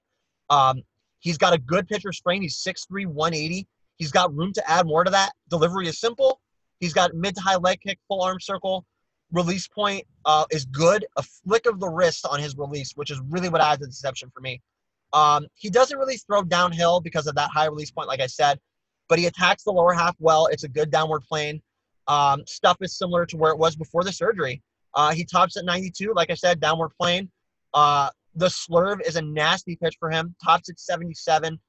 [0.50, 0.84] Um,
[1.24, 2.42] he's got a good pitcher strain.
[2.42, 3.68] He's 6'3", 180.
[3.98, 5.32] He's got room to add more to that.
[5.50, 6.42] Delivery is simple.
[6.80, 8.86] He's got mid to high leg kick, full arm circle.
[9.32, 11.06] Release point uh, is good.
[11.18, 14.30] A flick of the wrist on his release, which is really what adds the deception
[14.34, 14.62] for me.
[15.14, 18.60] Um, he doesn't really throw downhill because of that high release point, like I said,
[19.08, 20.48] but he attacks the lower half well.
[20.48, 21.62] It's a good downward plane.
[22.08, 24.62] Um, stuff is similar to where it was before the surgery.
[24.96, 27.32] Uh, he tops at 92, like I said, downward plane.
[27.74, 30.36] Uh, the slurve is a nasty pitch for him.
[30.44, 31.60] Tops at 77.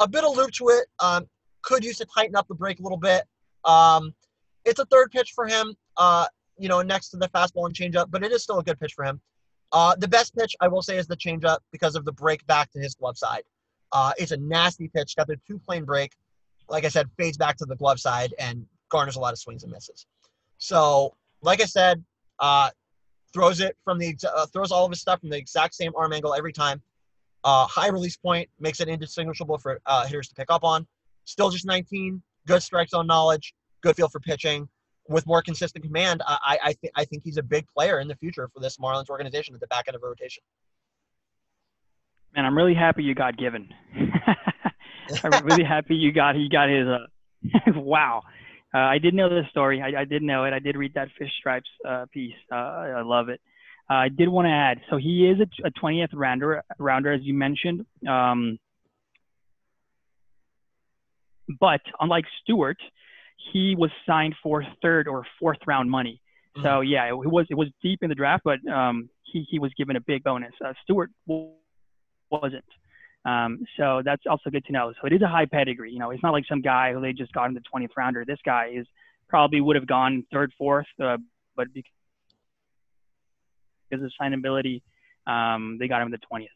[0.00, 0.86] A bit of loop to it.
[1.00, 1.26] Um,
[1.62, 3.24] could use to tighten up the break a little bit.
[3.64, 4.14] Um,
[4.64, 6.26] it's a third pitch for him, uh,
[6.56, 8.94] you know, next to the fastball and changeup, but it is still a good pitch
[8.94, 9.20] for him.
[9.72, 12.70] Uh, the best pitch, I will say, is the changeup because of the break back
[12.72, 13.42] to his glove side.
[13.92, 15.16] Uh, it's a nasty pitch.
[15.16, 16.12] Got the two plane break.
[16.68, 19.62] Like I said, fades back to the glove side and garners a lot of swings
[19.62, 20.06] and misses.
[20.58, 22.02] So, like I said,
[22.38, 22.70] uh,
[23.32, 26.12] throws it from the uh, throws all of his stuff from the exact same arm
[26.12, 26.82] angle every time.
[27.44, 30.86] Uh, high release point makes it indistinguishable for uh, hitters to pick up on.
[31.24, 32.22] Still just 19.
[32.46, 33.54] Good strike zone knowledge.
[33.82, 34.68] Good feel for pitching.
[35.08, 38.16] With more consistent command, I I, th- I think he's a big player in the
[38.16, 40.42] future for this Marlins organization at the back end of a rotation.
[42.34, 43.68] Man, I'm really happy you got given.
[45.24, 46.86] I'm really happy you got he got his.
[46.86, 48.22] Uh, wow,
[48.74, 49.82] uh, I did know the story.
[49.82, 50.52] I, I, did know it.
[50.52, 52.34] I did read that Fish Stripes uh, piece.
[52.52, 53.40] Uh, I love it.
[53.90, 54.78] Uh, I did want to add.
[54.90, 57.86] So he is a, a 20th rounder, rounder as you mentioned.
[58.06, 58.58] Um,
[61.58, 62.76] but unlike Stewart,
[63.52, 66.20] he was signed for third or fourth round money.
[66.56, 66.66] Mm-hmm.
[66.66, 69.72] So yeah, it, was it was deep in the draft, but um, he he was
[69.78, 70.52] given a big bonus.
[70.64, 71.10] Uh, Stewart
[72.30, 72.64] wasn't.
[73.28, 74.92] Um, so that's also good to know.
[75.00, 75.92] So it is a high pedigree.
[75.92, 78.24] You know, it's not like some guy who they just got in the 20th rounder.
[78.24, 78.86] This guy is
[79.28, 81.18] probably would have gone third, fourth, uh,
[81.56, 81.90] but because
[84.02, 84.82] of signability,
[85.26, 86.46] um, they got him in the 20th.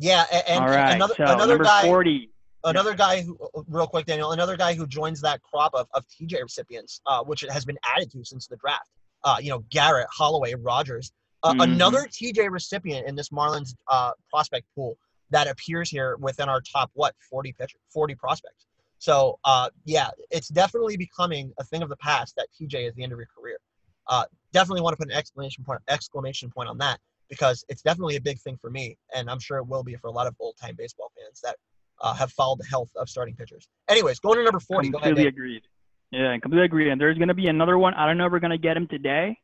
[0.00, 0.94] Yeah, and, All right.
[0.94, 2.30] another so another guy, 40.
[2.64, 6.42] Another guy who, real quick, Daniel, another guy who joins that crop of, of TJ
[6.42, 8.88] recipients, uh, which has been added to since the draft.
[9.24, 11.12] Uh, you know, Garrett, Holloway, Rogers.
[11.42, 11.60] Uh, mm-hmm.
[11.60, 14.96] Another TJ recipient in this Marlins uh, prospect pool
[15.30, 18.66] that appears here within our top what 40 pitcher 40 prospects.
[18.98, 23.02] So uh, yeah it's definitely becoming a thing of the past that tj is the
[23.02, 23.58] end of your career.
[24.06, 28.16] Uh, definitely want to put an exclamation point exclamation point on that because it's definitely
[28.16, 30.34] a big thing for me and i'm sure it will be for a lot of
[30.40, 31.56] old time baseball fans that
[32.00, 33.68] uh, have followed the health of starting pitchers.
[33.88, 35.62] Anyways going to number 40 completely ahead, agreed.
[36.10, 36.90] Yeah completely agree.
[36.90, 37.94] and there's going to be another one.
[37.94, 39.36] I don't know if we're going to get him today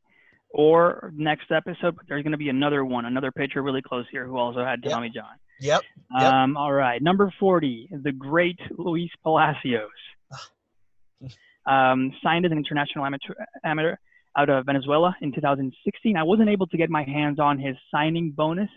[0.55, 4.25] or next episode but there's going to be another one another pitcher really close here
[4.25, 5.83] who also had tommy john Yep.
[6.19, 6.33] yep.
[6.33, 7.01] Um, all right.
[7.03, 9.90] Number 40, the great Luis Palacios.
[11.67, 13.97] um, signed as an international amateur, amateur
[14.37, 16.17] out of Venezuela in 2016.
[16.17, 18.71] I wasn't able to get my hands on his signing bonus,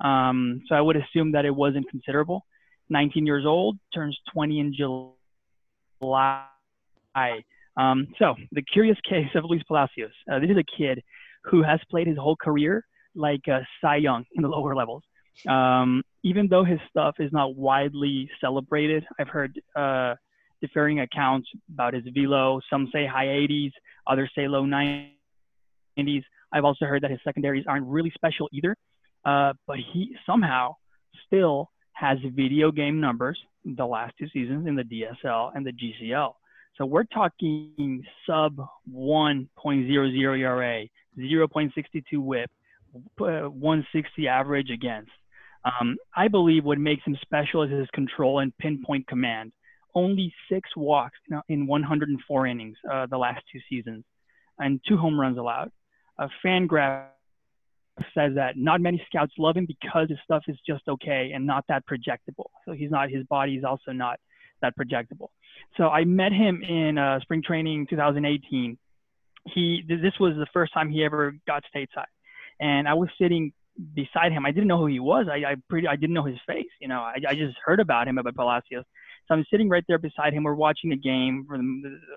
[0.00, 2.44] um, so I would assume that it wasn't considerable.
[2.90, 4.74] 19 years old, turns 20 in
[6.02, 6.44] July.
[7.76, 10.10] Um, so, the curious case of Luis Palacios.
[10.30, 11.02] Uh, this is a kid
[11.44, 15.02] who has played his whole career like uh, Cy Young in the lower levels.
[15.48, 20.14] Um, even though his stuff is not widely celebrated, I've heard uh,
[20.60, 22.60] differing accounts about his velo.
[22.68, 23.72] Some say high 80s,
[24.06, 26.22] others say low 90s.
[26.52, 28.76] I've also heard that his secondaries aren't really special either,
[29.24, 30.74] uh, but he somehow
[31.26, 36.32] still has video game numbers the last two seasons in the DSL and the GCL.
[36.76, 38.56] So we're talking sub
[38.90, 40.84] 1.00 ERA,
[41.18, 42.50] 0.62 WHIP,
[43.18, 45.10] 160 average against.
[45.64, 49.52] Um, I believe what makes him special is his control and pinpoint command.
[49.94, 54.04] Only six walks in 104 innings uh, the last two seasons,
[54.58, 55.70] and two home runs allowed.
[56.18, 57.08] A Fangraph
[58.14, 61.64] says that not many scouts love him because his stuff is just okay and not
[61.68, 62.46] that projectable.
[62.64, 64.18] So he's not his body is also not
[64.62, 65.28] that projectable.
[65.76, 68.78] So I met him in uh, spring training 2018.
[69.54, 72.04] He this was the first time he ever got stateside,
[72.60, 73.52] and I was sitting
[73.94, 74.44] beside him.
[74.44, 75.26] I didn't know who he was.
[75.30, 76.68] I, I pretty I didn't know his face.
[76.80, 78.84] You know, I, I just heard about him about Palacios.
[79.26, 80.44] So I'm sitting right there beside him.
[80.44, 81.58] We're watching a game for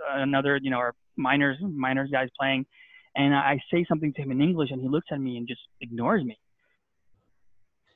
[0.10, 2.66] another, you know, our minors minors guys playing,
[3.16, 5.62] and I say something to him in English, and he looks at me and just
[5.82, 6.38] ignores me.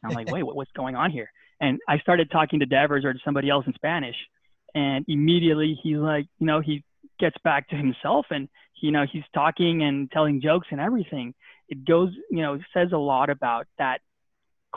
[0.03, 1.29] I'm like, wait, what, what's going on here?
[1.59, 4.15] And I started talking to Devers or to somebody else in Spanish,
[4.75, 6.83] and immediately he's like, you know, he
[7.19, 8.47] gets back to himself and
[8.79, 11.33] you know he's talking and telling jokes and everything
[11.69, 13.99] it goes, you know, says a lot about that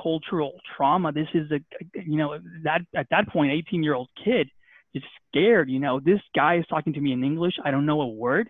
[0.00, 1.12] cultural trauma.
[1.12, 1.60] This is a,
[1.94, 4.48] you know, that at that point, 18 year old kid
[4.94, 5.70] is scared.
[5.70, 7.54] You know, this guy is talking to me in English.
[7.64, 8.48] I don't know a word.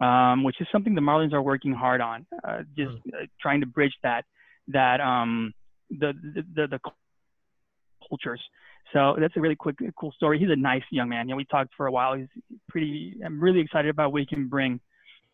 [0.00, 3.66] um, which is something the Marlins are working hard on, uh, just uh, trying to
[3.66, 4.24] bridge that
[4.68, 5.52] that um,
[5.90, 6.80] the, the the the
[8.08, 8.40] cultures.
[8.92, 10.38] So that's a really quick, cool story.
[10.38, 11.28] He's a nice young man.
[11.28, 12.14] You know, we talked for a while.
[12.14, 12.28] He's
[12.68, 13.16] pretty.
[13.24, 14.80] I'm really excited about what he can bring.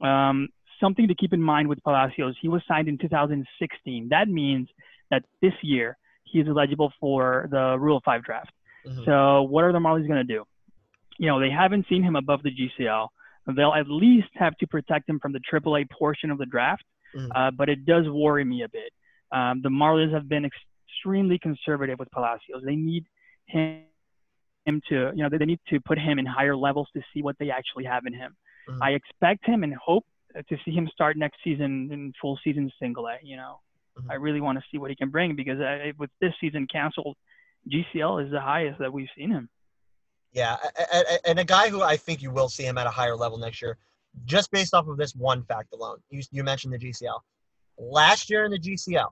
[0.01, 0.49] Um,
[0.85, 2.35] something to keep in mind with Palacios.
[2.41, 4.09] He was signed in 2016.
[4.11, 4.69] That means
[5.11, 8.53] that this year he is eligible for the Rule 5 draft.
[8.87, 9.05] Mm-hmm.
[9.07, 10.45] So what are the Marlins going to do?
[11.19, 13.09] You know, they haven't seen him above the GCL.
[13.57, 16.85] They'll at least have to protect him from the AAA portion of the draft,
[17.17, 17.31] mm-hmm.
[17.35, 18.93] uh, but it does worry me a bit.
[19.33, 22.63] Um, the Marlins have been extremely conservative with Palacios.
[22.65, 23.05] They need
[23.47, 23.83] him,
[24.65, 27.23] him to, you know, they, they need to put him in higher levels to see
[27.23, 28.35] what they actually have in him.
[28.69, 28.83] Mm-hmm.
[28.83, 30.05] I expect him and hope
[30.35, 33.17] to see him start next season in full season single A.
[33.23, 33.61] You know,
[33.99, 34.11] mm-hmm.
[34.11, 37.17] I really want to see what he can bring because I, with this season canceled,
[37.71, 39.49] GCL is the highest that we've seen him.
[40.33, 40.57] Yeah,
[41.25, 43.63] and a guy who I think you will see him at a higher level next
[43.63, 43.79] year,
[44.25, 45.99] just based off of this one fact alone.
[46.11, 47.21] You, you mentioned the GCL.
[47.79, 49.11] Last year in the GCL,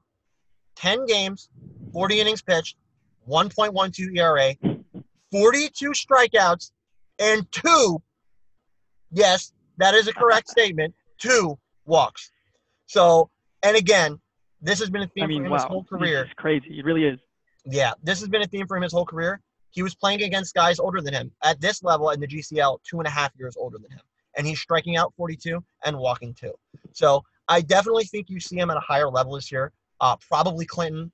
[0.74, 1.48] 10 games,
[1.92, 2.76] 40 innings pitched,
[3.28, 4.54] 1.12 ERA,
[5.30, 6.72] 42 strikeouts,
[7.20, 8.02] and two,
[9.12, 10.92] yes, that is a correct statement,
[11.22, 12.30] two walks.
[12.86, 13.30] So,
[13.62, 14.20] and again,
[14.60, 15.58] this has been a theme I mean, for him wow.
[15.58, 16.22] his whole career.
[16.22, 16.78] It's crazy.
[16.78, 17.18] It really is.
[17.64, 19.40] Yeah, this has been a theme for him his whole career.
[19.70, 22.98] He was playing against guys older than him at this level in the GCL, two
[22.98, 24.02] and a half years older than him,
[24.36, 26.52] and he's striking out 42 and walking two.
[26.92, 29.72] So I definitely think you see him at a higher level this year.
[30.00, 31.10] Uh, probably Clinton,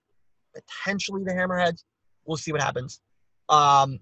[0.54, 1.84] potentially the Hammerheads.
[2.24, 3.00] We'll see what happens.
[3.48, 4.00] Um,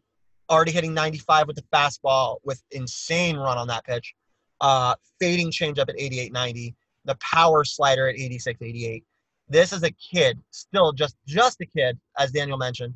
[0.48, 4.14] already hitting 95 with the fastball with insane run on that pitch.
[4.61, 9.04] Uh, fading changeup at 88 90, the power slider at 86 88.
[9.48, 12.94] This is a kid, still just just a kid, as Daniel mentioned,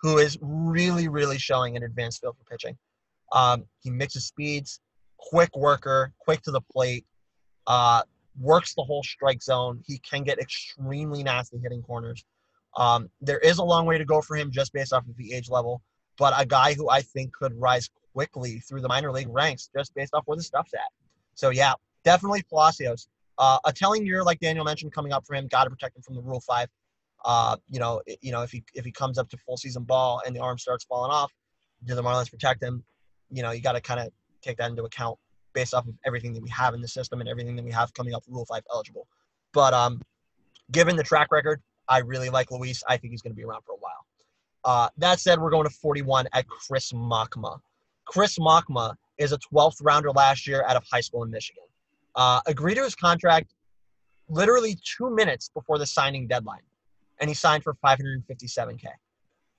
[0.00, 2.76] who is really really showing an advanced feel for pitching.
[3.32, 4.80] Um, he mixes speeds,
[5.16, 7.06] quick worker, quick to the plate,
[7.66, 8.02] uh,
[8.40, 9.80] works the whole strike zone.
[9.86, 12.24] He can get extremely nasty hitting corners.
[12.76, 15.32] Um, there is a long way to go for him just based off of the
[15.32, 15.82] age level,
[16.18, 19.94] but a guy who I think could rise quickly through the minor league ranks just
[19.94, 20.80] based off where the stuff's at.
[21.34, 21.74] So yeah,
[22.04, 23.08] definitely Palacios.
[23.38, 25.48] Uh, a telling year, like Daniel mentioned, coming up for him.
[25.48, 26.68] Got to protect him from the Rule Five.
[27.24, 30.20] Uh, you know, you know, if he if he comes up to full season ball
[30.26, 31.32] and the arm starts falling off,
[31.84, 32.84] do the Marlins protect him?
[33.30, 34.10] You know, you got to kind of
[34.42, 35.18] take that into account
[35.52, 37.92] based off of everything that we have in the system and everything that we have
[37.94, 39.06] coming up Rule Five eligible.
[39.52, 40.02] But um,
[40.70, 42.82] given the track record, I really like Luis.
[42.88, 44.06] I think he's going to be around for a while.
[44.64, 47.58] Uh, that said, we're going to 41 at Chris Mokma.
[48.04, 51.64] Chris Mokma is a 12th rounder last year out of high school in Michigan.
[52.14, 53.54] Uh, agreed to his contract
[54.28, 56.62] literally two minutes before the signing deadline,
[57.20, 58.86] and he signed for 557k.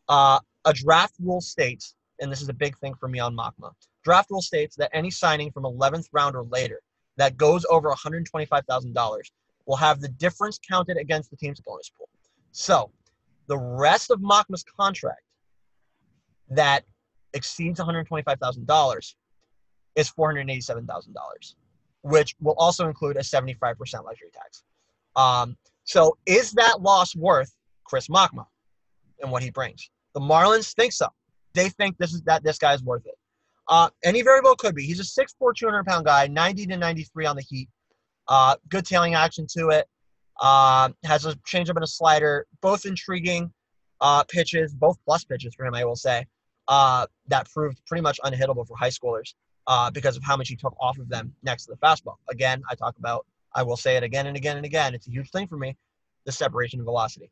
[0.09, 3.71] Uh, a draft rule states, and this is a big thing for me on Mokma.
[4.03, 6.81] Draft rule states that any signing from 11th round or later
[7.17, 9.19] that goes over $125,000
[9.65, 12.09] will have the difference counted against the team's bonus pool.
[12.51, 12.91] So,
[13.47, 15.21] the rest of Mokma's contract
[16.49, 16.83] that
[17.33, 19.13] exceeds $125,000
[19.95, 21.55] is $487,000,
[22.01, 24.63] which will also include a 75% luxury tax.
[25.15, 28.45] Um, so is that loss worth Chris Mokma
[29.21, 29.89] and what he brings?
[30.13, 31.07] The Marlins think so.
[31.53, 33.15] They think this is that this guy is worth it.
[33.67, 34.83] Uh, well could be.
[34.83, 37.69] He's a 6'4", 200 pound guy, 90 to 93 on the heat.
[38.27, 39.87] Uh, good tailing action to it.
[40.41, 43.53] Uh, has a changeup and a slider, both intriguing
[44.01, 46.25] uh, pitches, both plus pitches for him, I will say.
[46.67, 49.33] Uh, that proved pretty much unhittable for high schoolers
[49.67, 52.15] uh, because of how much he took off of them next to the fastball.
[52.29, 54.93] Again, I talk about, I will say it again and again and again.
[54.93, 55.75] It's a huge thing for me,
[56.25, 57.29] the separation of velocity.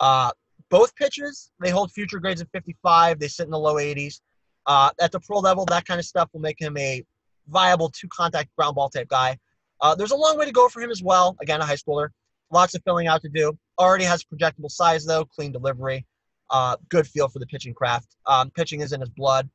[0.00, 0.32] Uh,
[0.70, 3.18] both pitches, they hold future grades of 55.
[3.18, 4.20] They sit in the low 80s.
[4.66, 7.02] Uh, at the pro level, that kind of stuff will make him a
[7.48, 9.38] viable two contact ground ball type guy.
[9.80, 11.36] Uh, there's a long way to go for him as well.
[11.40, 12.08] Again, a high schooler.
[12.50, 13.56] Lots of filling out to do.
[13.78, 16.04] Already has projectable size, though, clean delivery.
[16.50, 18.16] Uh, good feel for the pitching craft.
[18.26, 19.48] Um, pitching is in his blood.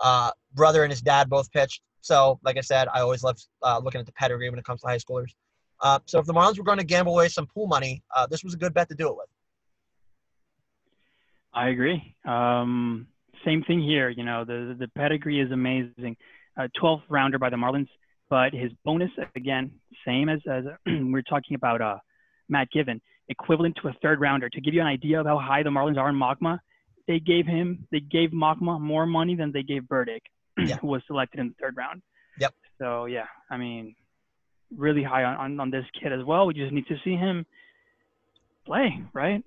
[0.00, 1.82] Uh, brother and his dad both pitched.
[2.00, 4.80] So, like I said, I always love uh, looking at the pedigree when it comes
[4.82, 5.34] to high schoolers.
[5.80, 8.42] Uh, so, if the Marlins were going to gamble away some pool money, uh, this
[8.44, 9.26] was a good bet to do it with.
[11.52, 12.14] I agree.
[12.24, 13.08] Um,
[13.44, 14.10] same thing here.
[14.10, 16.16] You know, the the pedigree is amazing.
[16.58, 17.88] 12th rounder by the Marlins,
[18.28, 19.70] but his bonus again,
[20.06, 21.98] same as as we're talking about uh,
[22.48, 24.48] Matt Givin, equivalent to a third rounder.
[24.48, 26.58] To give you an idea of how high the Marlins are in Mokma,
[27.08, 30.22] they gave him they gave Mokma more money than they gave Burdick,
[30.58, 30.76] yeah.
[30.76, 32.02] who was selected in the third round.
[32.38, 32.54] Yep.
[32.78, 33.96] So yeah, I mean,
[34.76, 36.46] really high on, on, on this kid as well.
[36.46, 37.44] We just need to see him
[38.66, 39.42] play, right?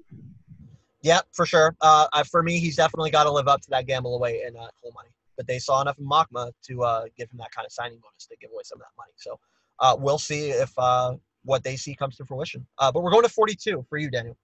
[1.03, 1.75] Yeah, for sure.
[1.81, 4.67] Uh, for me, he's definitely got to live up to that gamble away and uh,
[4.81, 5.09] whole money.
[5.37, 8.27] But they saw enough in Mokma to uh, give him that kind of signing bonus
[8.27, 9.13] to give away some of that money.
[9.15, 9.39] So
[9.79, 12.65] uh, we'll see if uh, what they see comes to fruition.
[12.77, 14.37] Uh, but we're going to 42 for you, Daniel.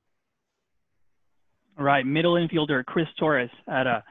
[1.79, 4.03] Right, middle infielder Chris Torres at a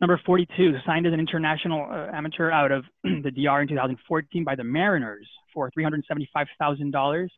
[0.00, 4.54] number 42, signed as an international uh, amateur out of the DR in 2014 by
[4.54, 7.28] the Mariners for $375,000.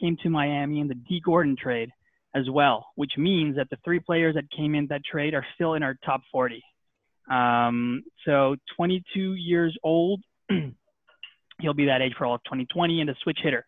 [0.00, 1.90] Came to Miami in the Dee Gordon trade
[2.34, 5.74] as well, which means that the three players that came in that trade are still
[5.74, 6.62] in our top 40.
[7.30, 10.22] Um, so 22 years old.
[11.60, 13.64] He'll be that age for all of 2020 and a switch hitter.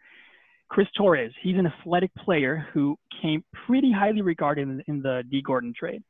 [0.68, 5.42] Chris Torres, he's an athletic player who came pretty highly regarded in, in the Dee
[5.42, 6.02] Gordon trade.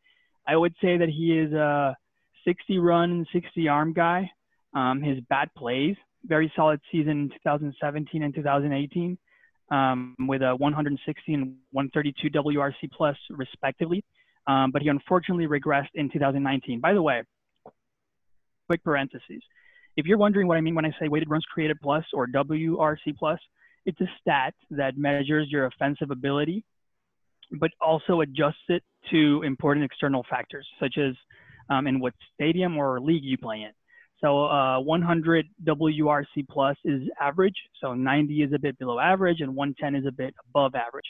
[0.46, 1.96] I would say that he is a
[2.44, 4.30] 60 run, 60 arm guy.
[4.74, 9.18] Um, his bat plays, very solid season in 2017 and 2018
[9.70, 14.04] um, with a 160 and 132 WRC plus respectively.
[14.46, 16.80] Um, but he unfortunately regressed in 2019.
[16.80, 17.22] By the way,
[18.66, 19.42] quick parentheses.
[19.96, 23.16] If you're wondering what I mean when I say weighted runs created plus or WRC
[23.18, 23.38] plus,
[23.88, 26.62] it's a stat that measures your offensive ability,
[27.58, 31.14] but also adjusts it to important external factors, such as
[31.70, 33.70] um, in what stadium or league you play in.
[34.20, 37.54] So uh, 100 WRC plus is average.
[37.80, 41.06] So 90 is a bit below average, and 110 is a bit above average.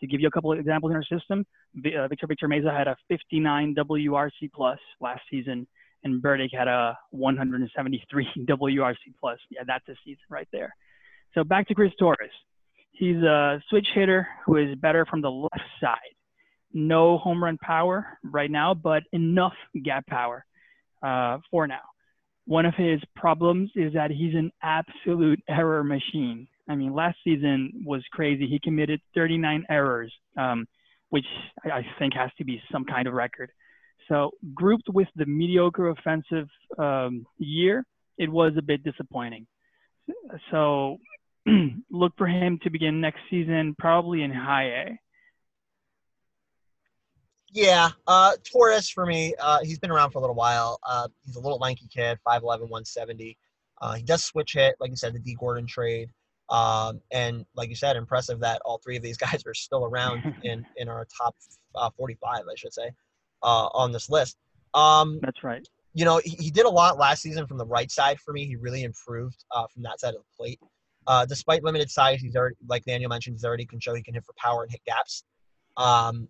[0.00, 1.44] To give you a couple of examples in our system,
[1.76, 5.66] uh, Victor Victor Mesa had a 59 WRC plus last season,
[6.02, 9.38] and Burdick had a 173 WRC plus.
[9.50, 10.74] Yeah, that's a season right there.
[11.34, 12.30] So back to Chris Torres.
[12.92, 15.96] He's a switch hitter who is better from the left side.
[16.72, 20.44] No home run power right now, but enough gap power
[21.02, 21.80] uh, for now
[22.46, 26.48] one of his problems is that he's an absolute error machine.
[26.68, 28.46] I mean, last season was crazy.
[28.46, 30.66] He committed 39 errors, um,
[31.10, 31.26] which
[31.64, 33.50] I think has to be some kind of record.
[34.08, 37.84] So, grouped with the mediocre offensive um, year,
[38.18, 39.46] it was a bit disappointing.
[40.50, 40.98] So,
[41.90, 44.98] look for him to begin next season probably in high A.
[47.54, 50.78] Yeah, uh, Torres for me, uh, he's been around for a little while.
[50.88, 53.36] Uh, he's a little lanky kid, 5'11", 170.
[53.80, 56.08] Uh, he does switch hit, like you said, the Dee Gordon trade.
[56.48, 60.34] Um, and like you said, impressive that all three of these guys are still around
[60.42, 61.34] in, in our top
[61.74, 62.90] uh, 45, I should say,
[63.42, 64.38] uh, on this list.
[64.72, 65.66] Um, That's right.
[65.94, 68.46] You know, he, he, did a lot last season from the right side for me.
[68.46, 70.58] He really improved uh, from that side of the plate.
[71.06, 74.14] Uh, despite limited size, he's already, like Daniel mentioned, he's already can show he can
[74.14, 75.24] hit for power and hit gaps.
[75.76, 76.28] Um,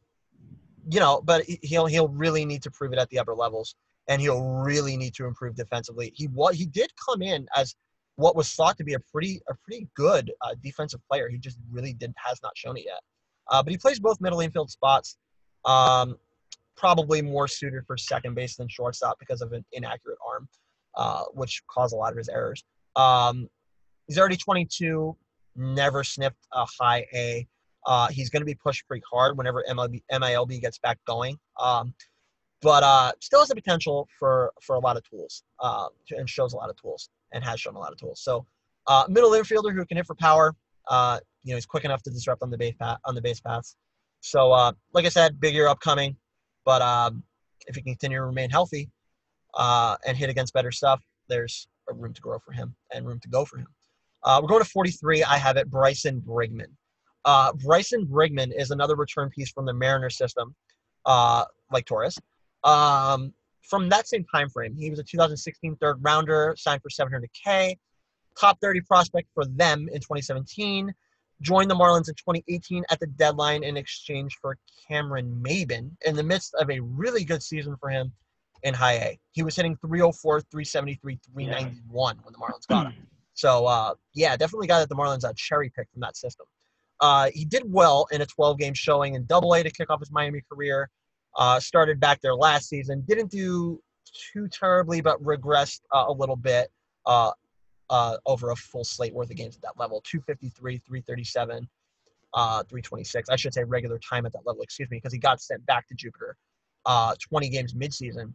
[0.90, 3.74] you know, but he'll he'll really need to prove it at the upper levels,
[4.08, 6.12] and he'll really need to improve defensively.
[6.14, 7.74] He what he did come in as
[8.16, 11.28] what was thought to be a pretty a pretty good uh, defensive player.
[11.28, 13.00] He just really did has not shown it yet.
[13.50, 15.18] Uh, but he plays both middle infield spots.
[15.64, 16.16] Um,
[16.76, 20.48] probably more suited for second base than shortstop because of an inaccurate arm,
[20.96, 22.64] uh, which caused a lot of his errors.
[22.96, 23.48] Um,
[24.06, 25.16] he's already 22,
[25.56, 27.46] never sniffed a high A.
[27.86, 31.36] Uh, he's going to be pushed pretty hard whenever MLB, MILB gets back going.
[31.60, 31.94] Um,
[32.60, 36.52] but uh, still has the potential for for a lot of tools uh, and shows
[36.52, 38.20] a lot of tools and has shown a lot of tools.
[38.22, 38.46] So
[38.86, 40.54] uh, middle infielder who can hit for power.
[40.88, 43.40] Uh, you know he's quick enough to disrupt on the base path, on the base
[43.40, 43.76] paths.
[44.20, 46.16] So uh, like I said, big year upcoming.
[46.64, 47.24] But um,
[47.66, 48.88] if he can continue to remain healthy
[49.58, 53.44] and hit against better stuff, there's room to grow for him and room to go
[53.44, 53.66] for him.
[54.24, 55.24] Uh, we're going to 43.
[55.24, 56.68] I have it Bryson Brigman.
[57.24, 60.54] Uh, Bryson Brigman is another return piece from the Mariner system,
[61.06, 62.18] uh, like Torres.
[62.64, 67.76] Um, from that same time frame, he was a 2016 third rounder, signed for 700k,
[68.38, 70.92] top 30 prospect for them in 2017.
[71.40, 74.56] Joined the Marlins in 2018 at the deadline in exchange for
[74.88, 78.12] Cameron Maybin in the midst of a really good season for him
[78.62, 79.18] in high A.
[79.32, 82.22] He was hitting 304, 373, 391 yeah.
[82.22, 83.06] when the Marlins got him.
[83.34, 86.46] So, uh, yeah, definitely got that the Marlins uh, cherry picked from that system.
[87.00, 90.00] Uh, he did well in a 12 game showing in Double A to kick off
[90.00, 90.88] his Miami career.
[91.36, 93.02] Uh, started back there last season.
[93.08, 93.80] Didn't do
[94.32, 96.70] too terribly, but regressed uh, a little bit
[97.06, 97.32] uh,
[97.90, 101.68] uh, over a full slate worth of games at that level 253, 337,
[102.34, 103.28] uh, 326.
[103.30, 105.88] I should say regular time at that level, excuse me, because he got sent back
[105.88, 106.36] to Jupiter
[106.86, 108.32] 20 games midseason.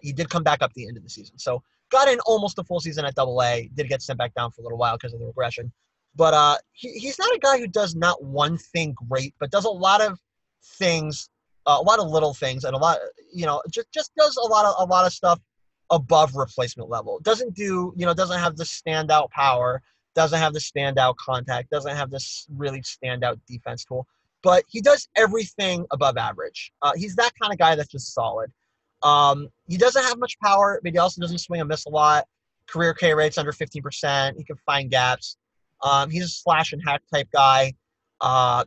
[0.00, 1.38] he did come back up the end of the season.
[1.38, 3.70] So got in almost a full season at Double A.
[3.74, 5.72] Did get sent back down for a little while because of the regression.
[6.16, 9.64] But uh, he, he's not a guy who does not one thing great, but does
[9.64, 10.18] a lot of
[10.62, 11.28] things,
[11.66, 12.98] uh, a lot of little things, and a lot,
[13.32, 15.40] you know, just just does a lot of a lot of stuff
[15.90, 17.20] above replacement level.
[17.22, 19.82] Doesn't do, you know, doesn't have the standout power,
[20.14, 24.06] doesn't have the standout contact, doesn't have this really standout defense tool,
[24.42, 26.72] but he does everything above average.
[26.82, 28.50] Uh, he's that kind of guy that's just solid.
[29.02, 32.26] Um, he doesn't have much power, but he also doesn't swing and miss a lot.
[32.66, 34.36] Career K rates under 15%.
[34.36, 35.36] He can find gaps.
[35.82, 37.74] Um, he's a slash and hack type guy.
[38.20, 38.64] Uh,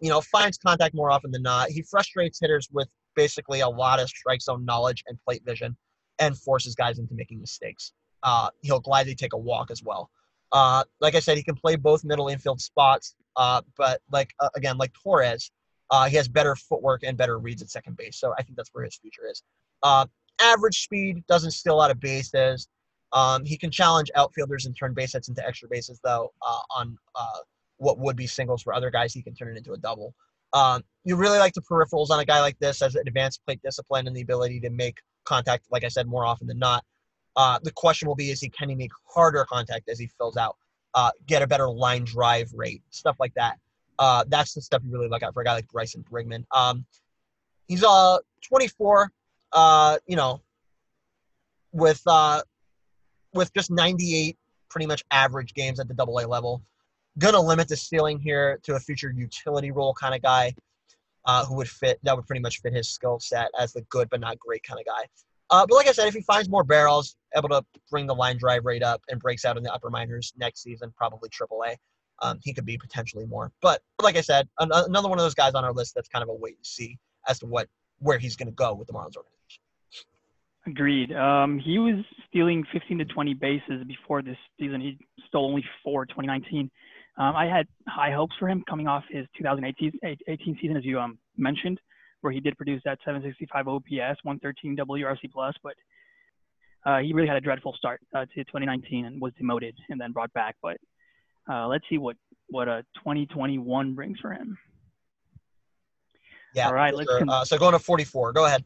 [0.00, 1.70] you know, finds contact more often than not.
[1.70, 5.76] He frustrates hitters with basically a lot of strike zone knowledge and plate vision,
[6.18, 7.92] and forces guys into making mistakes.
[8.22, 10.10] Uh, he'll gladly take a walk as well.
[10.52, 14.48] Uh, like I said, he can play both middle infield spots, uh, but like uh,
[14.56, 15.50] again, like Torres,
[15.90, 18.18] uh, he has better footwork and better reads at second base.
[18.18, 19.42] So I think that's where his future is.
[19.84, 20.06] Uh,
[20.40, 22.68] average speed doesn't steal out of bases.
[23.12, 26.98] Um, he can challenge outfielders and turn base hits into extra bases, though, uh, on
[27.14, 27.38] uh,
[27.76, 29.12] what would be singles for other guys.
[29.12, 30.14] He can turn it into a double.
[30.52, 34.06] Um, you really like the peripherals on a guy like this as advanced plate discipline
[34.06, 36.84] and the ability to make contact, like I said, more often than not.
[37.36, 40.36] Uh, the question will be: Is he can he make harder contact as he fills
[40.36, 40.56] out,
[40.94, 43.58] uh, get a better line drive rate, stuff like that.
[43.98, 46.44] Uh, that's the stuff you really look at for a guy like Bryson Brigman.
[46.52, 46.84] Um,
[47.66, 49.10] he's uh 24.
[49.54, 50.42] Uh, you know,
[51.72, 52.42] with uh,
[53.32, 54.36] with just 98
[54.68, 56.62] pretty much average games at the double A level.
[57.18, 60.52] Gonna limit the ceiling here to a future utility role kind of guy
[61.26, 64.10] uh, who would fit, that would pretty much fit his skill set as the good
[64.10, 65.06] but not great kind of guy.
[65.50, 68.36] Uh, but like I said, if he finds more barrels, able to bring the line
[68.36, 71.76] drive rate up and breaks out in the upper minors next season, probably triple A,
[72.26, 73.52] um, he could be potentially more.
[73.60, 76.22] But like I said, an- another one of those guys on our list that's kind
[76.22, 76.98] of a wait and see
[77.28, 77.68] as to what
[78.00, 79.33] where he's going to go with the Marlins organization.
[80.66, 81.12] Agreed.
[81.12, 84.80] Um, he was stealing 15 to 20 bases before this season.
[84.80, 84.98] He
[85.28, 86.70] stole only four 2019.
[87.16, 89.92] Um, I had high hopes for him coming off his 2018
[90.26, 91.80] 18 season, as you um, mentioned,
[92.22, 95.74] where he did produce that 765 OPS, 113 WRC plus, but
[96.86, 100.12] uh, he really had a dreadful start uh, to 2019 and was demoted and then
[100.12, 100.56] brought back.
[100.62, 100.78] But
[101.50, 102.16] uh, let's see what
[102.48, 104.58] what a 2021 brings for him.
[106.54, 106.68] Yeah.
[106.68, 106.94] All right.
[106.94, 108.32] Let's con- uh, so going to 44.
[108.32, 108.64] Go ahead.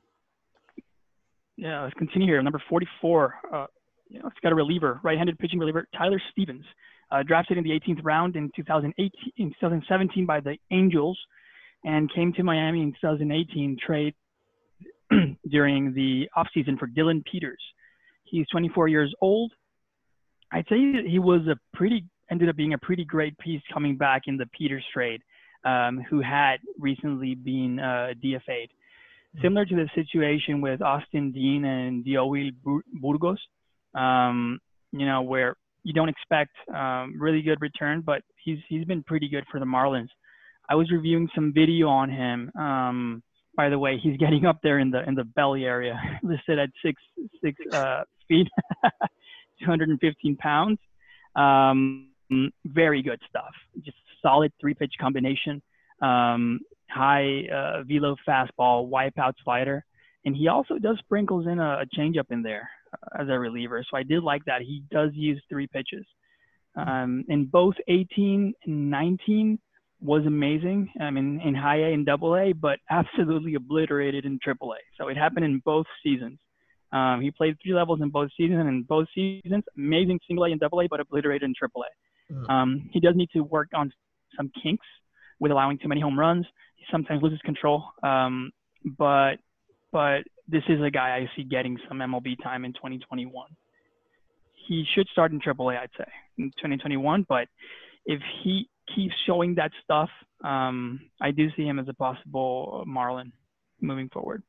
[1.58, 2.40] Yeah, let's continue here.
[2.40, 3.34] Number 44.
[3.52, 3.66] Uh,
[4.08, 6.64] you know, it's got a reliever, right-handed pitching reliever, Tyler Stevens,
[7.10, 11.18] uh, drafted in the 18th round in 2018, in 2017 by the Angels,
[11.84, 14.14] and came to Miami in 2018 trade
[15.50, 17.60] during the offseason for Dylan Peters.
[18.24, 19.52] He's 24 years old.
[20.52, 24.22] I'd say he was a pretty ended up being a pretty great piece coming back
[24.26, 25.22] in the Peters trade,
[25.64, 28.70] um, who had recently been uh, DFA'd.
[29.42, 33.38] Similar to the situation with Austin Dean and Diowill Bur- Burgos,
[33.94, 34.58] um,
[34.92, 35.54] you know, where
[35.84, 39.66] you don't expect um, really good return, but he's he's been pretty good for the
[39.66, 40.08] Marlins.
[40.68, 42.50] I was reviewing some video on him.
[42.58, 43.22] Um,
[43.56, 46.70] by the way, he's getting up there in the in the belly area, listed at
[46.84, 47.00] six
[47.44, 48.48] six uh, feet,
[49.64, 50.78] 215 pounds.
[51.36, 52.10] Um,
[52.64, 53.52] very good stuff.
[53.84, 55.62] Just solid three pitch combination.
[56.02, 56.60] Um,
[56.90, 59.84] high uh, velo fastball, wipeout slider,
[60.24, 63.84] and he also does sprinkles in a, a changeup in there uh, as a reliever.
[63.90, 64.62] So I did like that.
[64.62, 66.06] He does use three pitches.
[66.76, 69.58] Um, in both 18 and 19
[70.00, 70.90] was amazing.
[71.00, 74.78] I mean, in high A and double A, but absolutely obliterated in triple A.
[74.96, 76.38] So it happened in both seasons.
[76.92, 80.50] Um, he played three levels in both seasons, and in both seasons, amazing single A
[80.50, 82.32] and double A, but obliterated in triple A.
[82.32, 82.50] Mm.
[82.50, 83.92] Um, he does need to work on
[84.36, 84.86] some kinks
[85.40, 86.46] with allowing too many home runs.
[86.90, 88.50] Sometimes loses control, um,
[88.84, 89.36] but
[89.92, 93.48] but this is a guy I see getting some MLB time in 2021.
[94.66, 97.26] He should start in AAA, I'd say, in 2021.
[97.28, 97.48] But
[98.06, 100.10] if he keeps showing that stuff,
[100.44, 103.32] um, I do see him as a possible Marlin
[103.80, 104.42] moving forward.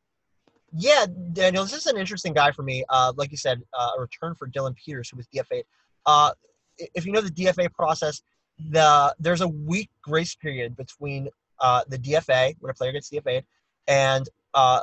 [0.72, 2.84] Yeah, Daniel, this is an interesting guy for me.
[2.90, 5.64] Uh, like you said, uh, a return for Dylan Peters, who was DFA.
[6.06, 6.32] Uh,
[6.78, 8.22] if you know the DFA process,
[8.70, 11.30] the there's a week grace period between
[11.62, 13.46] uh, the DFA when a player gets DFA'd
[13.88, 14.82] and uh,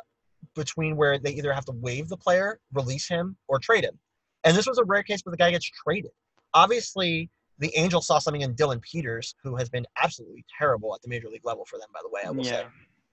[0.55, 3.99] between where they either have to waive the player, release him, or trade him.
[4.45, 6.11] And this was a rare case where the guy gets traded.
[6.55, 11.09] Obviously, the Angels saw something in Dylan Peters, who has been absolutely terrible at the
[11.09, 12.67] major league level for them, by the way, I will say.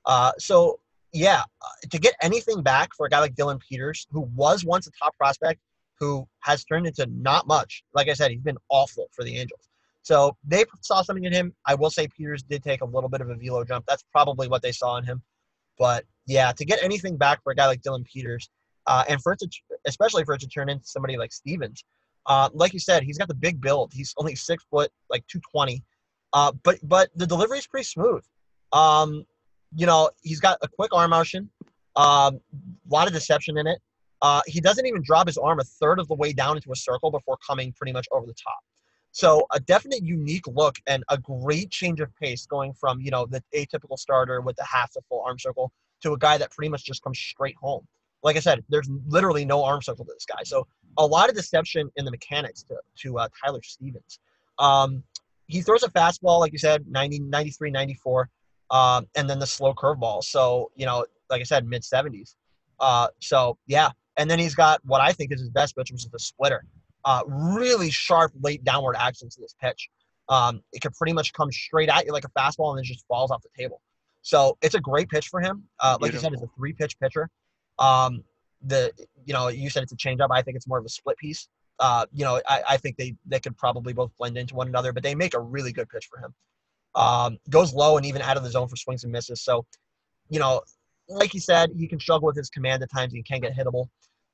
[0.06, 0.80] Uh, so,
[1.14, 4.88] yeah, uh, to get anything back for a guy like Dylan Peters, who was once
[4.88, 5.60] a top prospect,
[6.00, 7.84] who has turned into not much.
[7.94, 9.70] Like I said, he's been awful for the Angels.
[10.04, 11.54] So they saw something in him.
[11.66, 13.86] I will say Peters did take a little bit of a velo jump.
[13.88, 15.22] That's probably what they saw in him.
[15.80, 18.50] But yeah, to get anything back for a guy like Dylan Peters,
[18.86, 19.50] uh, and for it to,
[19.86, 21.84] especially for it to turn into somebody like Stevens,
[22.26, 23.92] uh, like you said, he's got the big build.
[23.94, 25.84] He's only six foot, like two twenty,
[26.34, 28.24] uh, but but the delivery is pretty smooth.
[28.74, 29.26] Um,
[29.76, 31.50] you know, he's got a quick arm motion,
[31.96, 32.40] a um,
[32.90, 33.80] lot of deception in it.
[34.22, 36.76] Uh, he doesn't even drop his arm a third of the way down into a
[36.76, 38.60] circle before coming pretty much over the top.
[39.14, 43.28] So a definite unique look and a great change of pace going from, you know,
[43.28, 46.70] the atypical starter with the half to full arm circle to a guy that pretty
[46.70, 47.88] much just comes straight home.
[48.24, 50.42] Like I said, there's literally no arm circle to this guy.
[50.44, 50.66] So
[50.98, 54.20] a lot of deception in the mechanics to, to uh, Tyler Stevens.
[54.58, 55.04] Um,
[55.46, 58.30] he throws a fastball, like you said, 90, 93, 94,
[58.72, 60.24] um, and then the slow curveball.
[60.24, 62.36] So, you know, like I said, mid 70s.
[62.80, 63.92] Uh, so, yeah.
[64.18, 66.66] And then he's got what I think is his best pitch, which is the splitter.
[67.06, 69.90] Uh, really sharp late downward action to this pitch.
[70.30, 73.06] Um, it can pretty much come straight at you like a fastball and then just
[73.08, 73.82] falls off the table.
[74.22, 75.64] So it's a great pitch for him.
[75.80, 77.30] Uh, like you said, it's a three pitch pitcher.
[77.78, 78.24] Um,
[78.66, 78.92] the
[79.26, 80.30] you know you said it's a changeup.
[80.32, 81.50] I think it's more of a split piece.
[81.80, 84.94] Uh, you know, I, I think they they could probably both blend into one another,
[84.94, 86.34] but they make a really good pitch for him.
[86.96, 89.42] Um, goes low and even out of the zone for swings and misses.
[89.42, 89.66] So,
[90.30, 90.62] you know,
[91.10, 93.12] like he said, he can struggle with his command at times.
[93.12, 93.88] He can get hittable,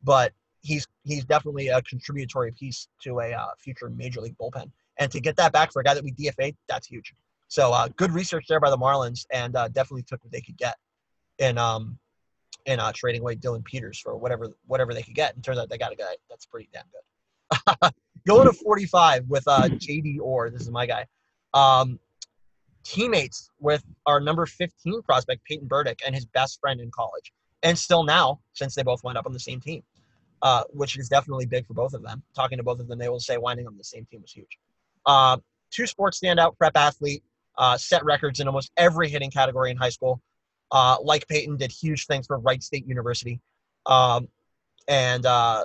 [0.03, 4.71] but he's he's definitely a contributory piece to a uh, future major league bullpen.
[4.97, 7.13] And to get that back for a guy that we DFA, that's huge.
[7.47, 10.57] So uh, good research there by the Marlins, and uh, definitely took what they could
[10.57, 10.75] get
[11.39, 11.97] in um
[12.65, 15.35] in uh, trading away Dylan Peters for whatever whatever they could get.
[15.35, 17.91] And turns out they got a guy that's pretty damn good.
[18.27, 20.49] Going to 45 with uh, JD Orr.
[20.49, 21.05] This is my guy.
[21.53, 21.99] Um,
[22.83, 27.31] teammates with our number 15 prospect Peyton Burdick and his best friend in college,
[27.63, 29.81] and still now since they both wound up on the same team,
[30.41, 32.23] uh, which is definitely big for both of them.
[32.35, 34.57] Talking to both of them, they will say winding on the same team was huge.
[35.05, 35.37] Uh,
[35.71, 37.23] two sports standout, prep athlete,
[37.57, 40.21] uh, set records in almost every hitting category in high school.
[40.71, 43.39] Uh, like Peyton, did huge things for Wright State University,
[43.87, 44.27] um,
[44.87, 45.63] and uh,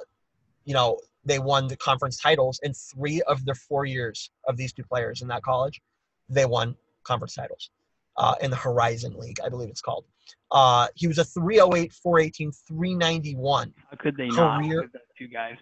[0.64, 4.72] you know they won the conference titles in three of their four years of these
[4.72, 5.83] two players in that college.
[6.31, 7.70] They won conference titles
[8.16, 10.04] uh, in the Horizon League, I believe it's called.
[10.50, 13.74] Uh, he was a 308, 418, 391.
[13.90, 15.02] How could they Career- not?
[15.18, 15.56] two guys.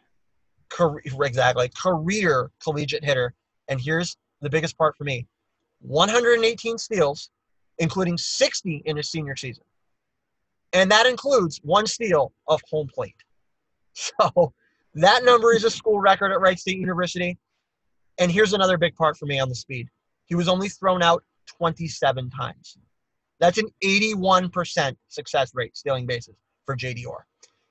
[0.69, 1.71] Career, exactly.
[1.77, 3.35] Career collegiate hitter.
[3.69, 5.27] And here's the biggest part for me
[5.81, 7.31] 118 steals,
[7.79, 9.65] including 60 in his senior season.
[10.73, 13.17] And that includes one steal of home plate.
[13.95, 14.55] So
[14.95, 17.37] that number is a school record at Wright State University.
[18.19, 19.89] And here's another big part for me on the speed.
[20.25, 21.23] He was only thrown out
[21.57, 22.77] 27 times.
[23.41, 27.27] That's an 81% success rate stealing bases for JD Orr.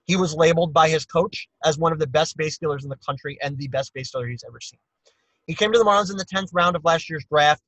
[0.05, 2.97] He was labeled by his coach as one of the best base stealers in the
[2.97, 4.79] country and the best base stealer he's ever seen.
[5.47, 7.61] He came to the Marlins in the 10th round of last year's draft,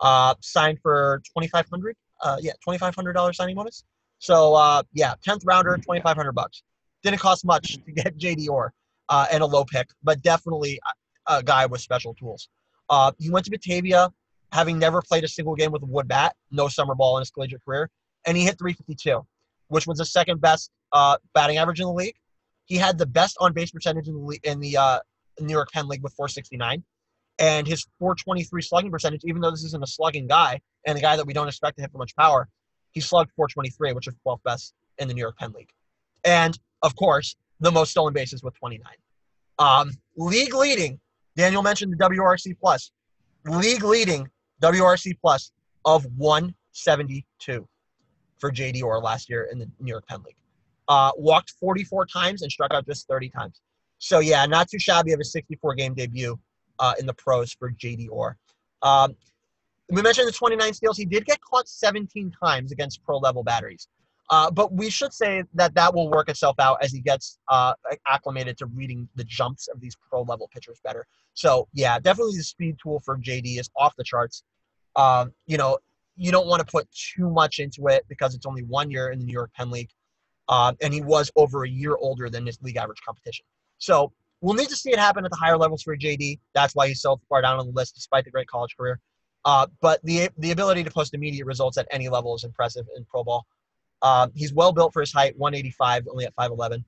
[0.00, 3.84] uh, signed for 2500 uh, yeah, $2,500 signing bonus.
[4.18, 6.62] So, uh, yeah, 10th rounder, 2500 bucks.
[7.02, 8.72] Didn't cost much to get JD Orr
[9.08, 10.80] uh, and a low pick, but definitely
[11.28, 12.48] a, a guy with special tools.
[12.88, 14.10] Uh, he went to Batavia,
[14.56, 17.30] having never played a single game with a wood bat, no summer ball in his
[17.30, 17.90] collegiate career,
[18.26, 19.20] and he hit 352,
[19.68, 22.16] which was the second best uh, batting average in the league.
[22.64, 24.98] He had the best on base percentage in the in the uh,
[25.40, 26.82] New York Penn League with 469,
[27.38, 29.20] and his 423 slugging percentage.
[29.24, 31.82] Even though this isn't a slugging guy and a guy that we don't expect to
[31.82, 32.48] hit for much power,
[32.92, 35.70] he slugged 423, which is 12th best in the New York Penn League,
[36.24, 38.82] and of course the most stolen bases with 29.
[39.58, 40.98] Um, league leading.
[41.36, 42.90] Daniel mentioned the WRC plus.
[43.44, 44.28] League leading
[44.62, 45.52] WRC plus
[45.84, 47.68] of 172
[48.38, 50.36] for JD Orr last year in the New York Penn League.
[50.88, 53.60] Uh, walked 44 times and struck out just 30 times.
[53.98, 56.38] So yeah, not too shabby of a 64 game debut
[56.78, 58.36] uh, in the pros for JD Orr.
[58.82, 59.16] Um,
[59.90, 60.96] we mentioned the 29 steals.
[60.96, 63.88] He did get caught 17 times against pro level batteries.
[64.28, 67.72] Uh, but we should say that that will work itself out as he gets uh,
[68.08, 71.06] acclimated to reading the jumps of these pro level pitchers better.
[71.34, 74.42] So yeah, definitely the speed tool for JD is off the charts.
[74.96, 75.78] Um, you know,
[76.16, 79.18] you don't want to put too much into it because it's only one year in
[79.18, 79.90] the New York Penn League,
[80.48, 83.44] uh, and he was over a year older than his league average competition.
[83.78, 86.40] So we'll need to see it happen at the higher levels for JD.
[86.54, 88.98] That's why he's so far down on the list, despite the great college career.
[89.44, 93.04] Uh, but the the ability to post immediate results at any level is impressive in
[93.04, 93.46] pro ball.
[94.02, 96.84] Uh, he's well built for his height, 185, only at 5'11.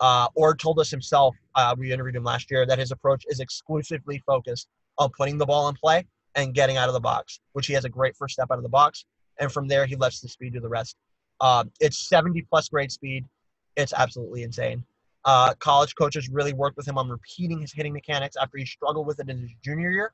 [0.00, 3.40] Uh, Orr told us himself, uh, we interviewed him last year, that his approach is
[3.40, 7.66] exclusively focused on putting the ball in play and getting out of the box, which
[7.66, 9.04] he has a great first step out of the box.
[9.40, 10.96] And from there, he lets the speed do the rest.
[11.40, 13.24] Um, it's 70 plus grade speed.
[13.76, 14.84] It's absolutely insane.
[15.24, 19.06] Uh, college coaches really worked with him on repeating his hitting mechanics after he struggled
[19.06, 20.12] with it in his junior year.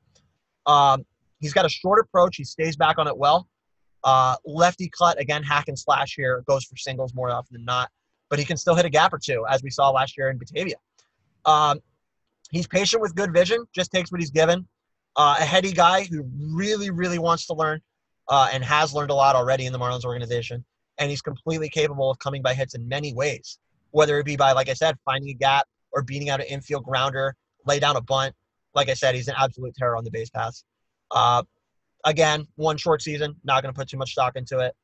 [0.67, 1.05] Um,
[1.41, 2.37] he's got a short approach.
[2.37, 3.47] He stays back on it well.
[4.05, 7.91] Uh, lefty cut, again, hack and slash here, goes for singles more often than not.
[8.31, 10.39] But he can still hit a gap or two, as we saw last year in
[10.39, 10.77] Batavia.
[11.45, 11.81] Um,
[12.51, 14.67] he's patient with good vision, just takes what he's given.
[15.17, 17.81] Uh, a heady guy who really, really wants to learn
[18.29, 20.65] uh, and has learned a lot already in the Marlins organization.
[20.99, 23.59] And he's completely capable of coming by hits in many ways,
[23.91, 26.85] whether it be by, like I said, finding a gap or beating out an infield
[26.85, 27.37] grounder,
[27.67, 28.35] lay down a bunt.
[28.75, 30.65] Like I said, he's an absolute terror on the base pass.
[31.11, 31.43] Uh,
[32.05, 34.75] again, one short season, not going to put too much stock into it.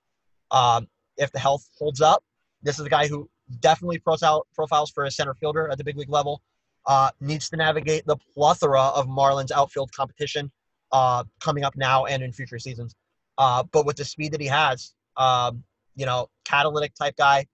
[0.50, 2.24] Um, if the health holds up,
[2.62, 3.28] this is a guy who
[3.60, 6.42] definitely profile, profiles for a center fielder at the big league level.
[6.86, 10.50] Uh, needs to navigate the plethora of Marlins outfield competition.
[10.92, 12.94] uh, coming up now and in future seasons.
[13.38, 15.62] Uh, but with the speed that he has, um,
[15.96, 17.46] you know, catalytic type guy,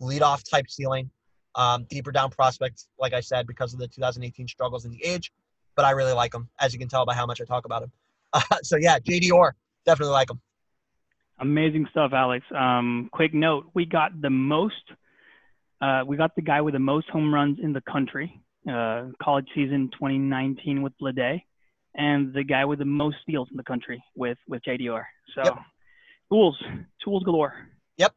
[0.00, 1.10] leadoff type ceiling,
[1.56, 5.32] um, deeper down prospect, like I said, because of the 2018 struggles in the age.
[5.76, 7.82] But I really like him, as you can tell by how much I talk about
[7.82, 7.92] him.
[8.32, 9.54] Uh, so yeah, JD Orr,
[9.86, 10.40] definitely like him.
[11.38, 12.44] Amazing stuff, Alex.
[12.54, 14.74] Um, quick note: we got the most,
[15.80, 19.46] uh, we got the guy with the most home runs in the country, uh, college
[19.54, 21.42] season 2019 with Bleday,
[21.94, 25.06] and the guy with the most steals in the country with with JD Orr.
[25.34, 25.58] So, Yep.
[26.30, 26.62] tools,
[27.02, 27.54] tools galore.
[27.96, 28.14] Yep.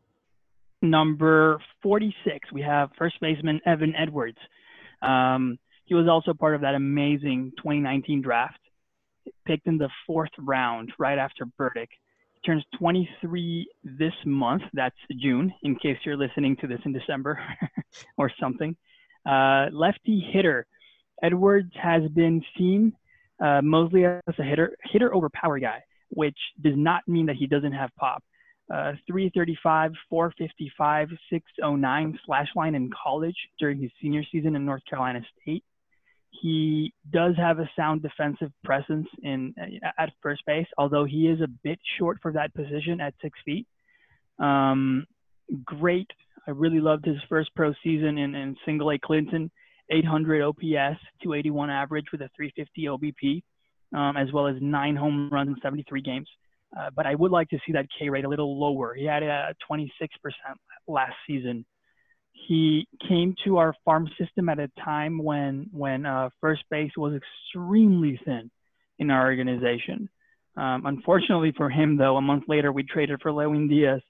[0.82, 4.38] Number 46, we have first baseman Evan Edwards.
[5.02, 8.60] Um, he was also part of that amazing 2019 draft,
[9.46, 11.90] picked in the fourth round right after Burdick
[12.46, 14.64] turns 23 this month.
[14.74, 17.40] That's June, in case you're listening to this in December
[18.18, 18.76] or something.
[19.26, 20.66] Uh, lefty hitter.
[21.22, 22.94] Edwards has been seen
[23.44, 27.48] uh, mostly as a hitter, hitter over power guy, which does not mean that he
[27.48, 28.24] doesn't have pop.
[28.74, 35.22] Uh, 335, 455, 609 slash line in college during his senior season in North Carolina
[35.42, 35.64] State
[36.42, 39.54] he does have a sound defensive presence in
[39.98, 43.68] at first base, although he is a bit short for that position at six feet.
[44.40, 45.06] Um,
[45.64, 46.10] great.
[46.48, 49.52] I really loved his first pro season in, in single A Clinton,
[49.92, 53.44] 800 OPS, 281 average with a 350 OBP,
[53.98, 56.28] um, as well as nine home runs in 73 games.
[56.78, 58.96] Uh, but I would like to see that K rate a little lower.
[58.96, 59.90] He had a 26%
[60.88, 61.66] last season
[62.34, 67.14] he came to our farm system at a time when when uh, first base was
[67.14, 68.52] extremely thin
[69.00, 70.10] in our organization.
[70.56, 74.02] Um, unfortunately for him, though, a month later we traded for Lewin Diaz,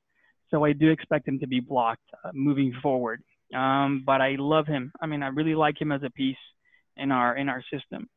[0.51, 3.23] so I do expect him to be blocked uh, moving forward.
[3.53, 4.91] Um, but I love him.
[4.99, 6.37] I mean, I really like him as a piece
[6.97, 8.09] in our in our system.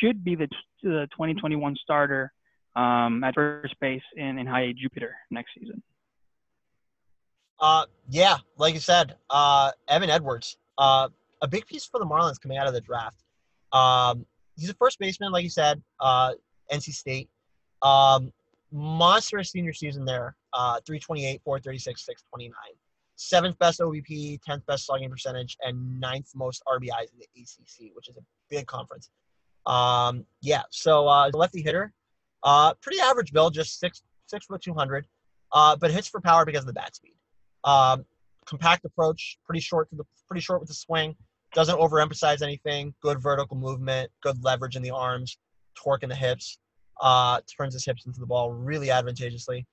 [0.00, 0.48] Should be the,
[0.82, 2.32] the 2021 starter
[2.76, 5.82] um, at first base in, in high A Jupiter next season.
[7.60, 11.08] Uh, yeah, like you said, uh, Evan Edwards, uh,
[11.42, 13.22] a big piece for the Marlins coming out of the draft.
[13.72, 14.24] Um,
[14.56, 16.32] he's a first baseman, like you said, uh,
[16.72, 17.28] NC State.
[17.82, 18.32] Um,
[18.72, 22.54] monstrous senior season there, uh, 328, 436, 629.
[23.16, 28.08] Seventh best OBP, 10th best slugging percentage, and ninth most RBIs in the ACC, which
[28.08, 29.10] is a big conference.
[29.66, 31.92] Um, yeah, so uh, lefty hitter,
[32.42, 35.06] uh, pretty average build, just six six foot 200,
[35.52, 37.14] uh, but hits for power because of the bat speed.
[37.64, 38.04] Um,
[38.46, 41.14] compact approach, pretty short to the pretty short with the swing.
[41.54, 42.94] Doesn't overemphasize anything.
[43.00, 44.10] Good vertical movement.
[44.22, 45.38] Good leverage in the arms.
[45.74, 46.58] Torque in the hips.
[47.00, 49.66] Uh, turns his hips into the ball really advantageously.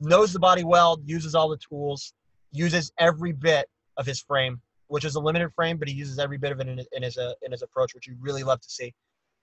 [0.00, 1.00] Knows the body well.
[1.04, 2.12] Uses all the tools.
[2.52, 3.66] Uses every bit
[3.96, 6.68] of his frame, which is a limited frame, but he uses every bit of it
[6.68, 8.94] in, in his uh, in his approach, which you really love to see.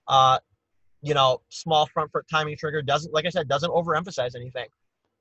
[0.07, 0.39] Uh,
[1.01, 4.67] you know, small front foot timing trigger doesn't, like I said, doesn't overemphasize anything.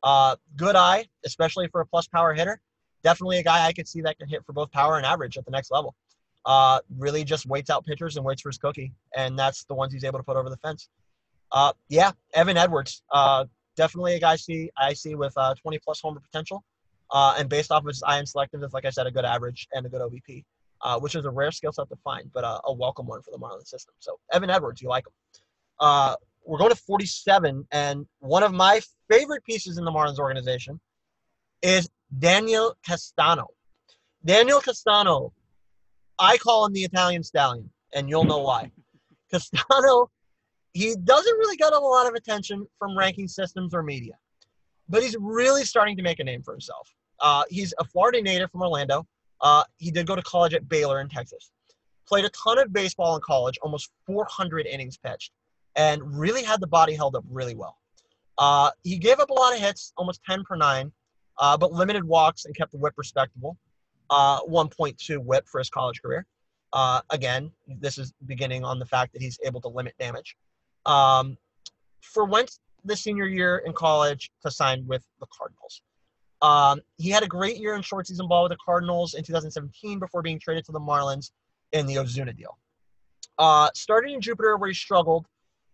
[0.02, 2.60] Uh, good eye, especially for a plus power hitter
[3.02, 5.44] definitely a guy I could see that can hit for both power and average at
[5.44, 5.94] the next level.
[6.44, 9.92] Uh, really just waits out pitchers and waits for his cookie, and that's the ones
[9.92, 10.88] he's able to put over the fence.
[11.52, 13.44] Uh, yeah, Evan Edwards, uh,
[13.76, 16.64] definitely a guy I see I see with uh, 20 plus homer potential,
[17.10, 19.84] uh, and based off of his iron selective, like I said, a good average and
[19.84, 20.44] a good OBP,
[20.80, 23.38] uh, which is a rare skill set to find, but a welcome one for the
[23.38, 23.94] Marlins system.
[23.98, 26.16] So Evan Edwards, you like him?
[26.46, 28.80] We're going to 47, and one of my
[29.10, 30.80] favorite pieces in the Marlins organization
[31.62, 31.88] is
[32.18, 33.48] Daniel Castano.
[34.24, 35.32] Daniel Castano,
[36.18, 38.70] I call him the Italian stallion, and you'll know why.
[39.30, 40.10] Castano,
[40.72, 44.14] he doesn't really get a lot of attention from ranking systems or media,
[44.88, 46.92] but he's really starting to make a name for himself.
[47.20, 49.06] Uh, he's a Florida native from Orlando.
[49.40, 51.50] Uh, he did go to college at Baylor in Texas.
[52.06, 55.32] Played a ton of baseball in college, almost 400 innings pitched,
[55.76, 57.78] and really had the body held up really well.
[58.36, 60.92] Uh, he gave up a lot of hits, almost 10 per nine,
[61.40, 63.56] uh, but limited walks and kept the whip respectable.
[64.10, 66.26] Uh, 1.2 whip for his college career.
[66.72, 70.36] Uh, again, this is beginning on the fact that he's able to limit damage.
[70.86, 71.36] Um,
[72.00, 75.82] for Wentz, the senior year in college, to sign with the Cardinals.
[76.42, 79.98] Um, he had a great year in short season ball with the Cardinals in 2017
[79.98, 81.32] before being traded to the Marlins
[81.72, 82.56] in the Ozuna deal.
[83.38, 85.26] Uh, started in Jupiter where he struggled,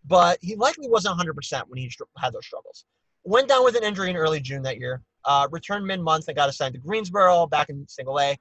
[0.07, 2.85] but he likely wasn't 100% when he had those struggles.
[3.25, 5.03] Went down with an injury in early June that year.
[5.27, 8.39] Uh, returned mid-month and got assigned to Greensboro back in Single A.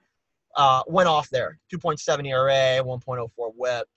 [0.55, 1.59] Uh, went off there.
[1.73, 3.87] 2.7 ERA, 1.04 WHIP,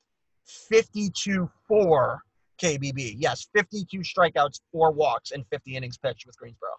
[0.73, 2.19] 52-4
[2.61, 3.15] KBB.
[3.17, 6.71] Yes, 52 strikeouts, four walks, and 50 innings pitched with Greensboro.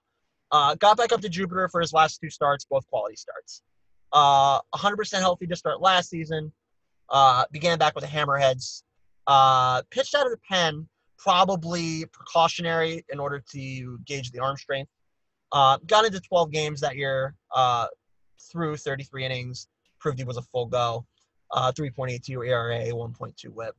[0.51, 3.61] Uh, got back up to Jupiter for his last two starts, both quality starts.
[4.11, 6.51] Uh, 100% healthy to start last season.
[7.09, 8.83] Uh, began back with the Hammerheads.
[9.27, 10.87] Uh, pitched out of the pen
[11.17, 14.89] probably precautionary in order to gauge the arm strength.
[15.51, 17.87] Uh, got into 12 games that year, uh,
[18.51, 19.67] through 33 innings,
[19.99, 21.05] proved he was a full go.
[21.51, 23.75] Uh, 3.82 ERA, 1.2 WHIP.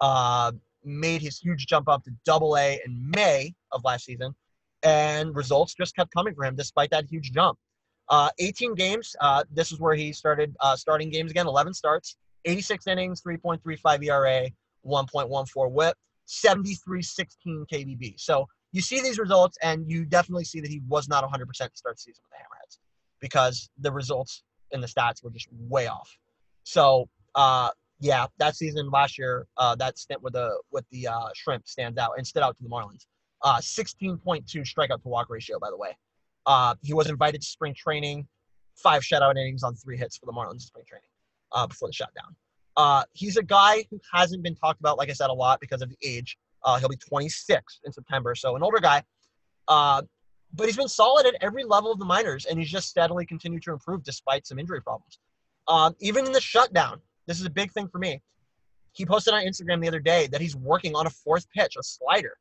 [0.00, 0.52] Uh,
[0.84, 4.34] made his huge jump up to Double A in May of last season,
[4.82, 7.58] and results just kept coming for him despite that huge jump.
[8.08, 9.14] Uh, 18 games.
[9.20, 11.46] Uh, this is where he started uh, starting games again.
[11.46, 14.50] 11 starts, 86 innings, 3.35 ERA,
[14.84, 15.96] 1.14 WHIP,
[16.28, 17.28] 73-16
[17.72, 18.18] KBB.
[18.18, 21.70] So you see these results, and you definitely see that he was not 100% to
[21.74, 22.78] start the season with the Hammerheads
[23.20, 26.10] because the results in the stats were just way off.
[26.64, 27.70] So uh,
[28.00, 31.98] yeah, that season last year, uh, that stint with the with the uh, Shrimp stands
[31.98, 33.06] out and stood out to the Marlins.
[33.42, 35.96] Uh, 16.2 strikeout to walk ratio, by the way.
[36.46, 38.26] Uh, he was invited to spring training,
[38.76, 41.08] five shutout innings on three hits for the Marlins in spring training
[41.52, 42.34] uh, before the shutdown.
[42.76, 45.82] Uh, he's a guy who hasn't been talked about, like I said, a lot because
[45.82, 46.36] of the age.
[46.64, 49.02] Uh, he'll be 26 in September, so an older guy.
[49.68, 50.02] Uh,
[50.54, 53.62] but he's been solid at every level of the minors, and he's just steadily continued
[53.62, 55.18] to improve despite some injury problems.
[55.68, 58.20] Um, even in the shutdown, this is a big thing for me.
[58.92, 61.82] He posted on Instagram the other day that he's working on a fourth pitch, a
[61.82, 62.36] slider.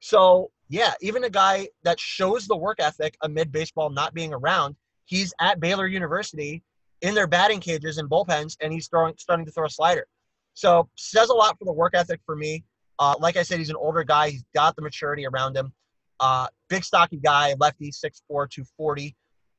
[0.00, 4.76] So, yeah, even a guy that shows the work ethic amid baseball not being around,
[5.06, 6.62] he's at Baylor University
[7.00, 10.06] in their batting cages and bullpens, and he's throwing, starting to throw a slider.
[10.52, 12.64] So, says a lot for the work ethic for me.
[12.98, 14.30] Uh, like I said, he's an older guy.
[14.30, 15.72] He's got the maturity around him.
[16.18, 19.14] Uh, big, stocky guy, lefty, 6'4", 240.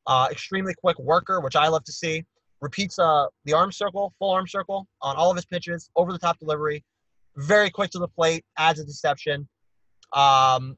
[0.08, 2.26] Uh, extremely quick worker, which I love to see
[2.62, 6.20] repeats uh, the arm circle, full arm circle on all of his pitches, over the
[6.20, 6.84] top delivery,
[7.36, 9.48] very quick to the plate, adds a deception.
[10.14, 10.78] Um,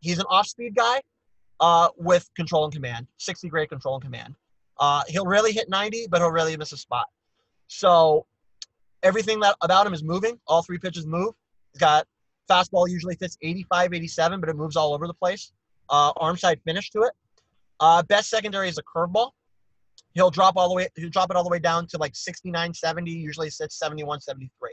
[0.00, 1.00] he's an off speed guy
[1.60, 4.34] uh, with control and command, 60 grade control and command.
[4.78, 7.06] Uh, he'll really hit 90, but he'll really miss a spot.
[7.66, 8.26] So
[9.02, 10.38] everything that about him is moving.
[10.46, 11.34] All three pitches move.
[11.72, 12.06] He's got
[12.48, 15.52] fastball usually fits 85, 87, but it moves all over the place.
[15.90, 17.12] Uh, arm side finish to it.
[17.80, 19.30] Uh, best secondary is a curveball.
[20.14, 22.74] He'll drop all the way he'll drop it all the way down to like 69
[22.74, 24.70] 70 usually sits 71 73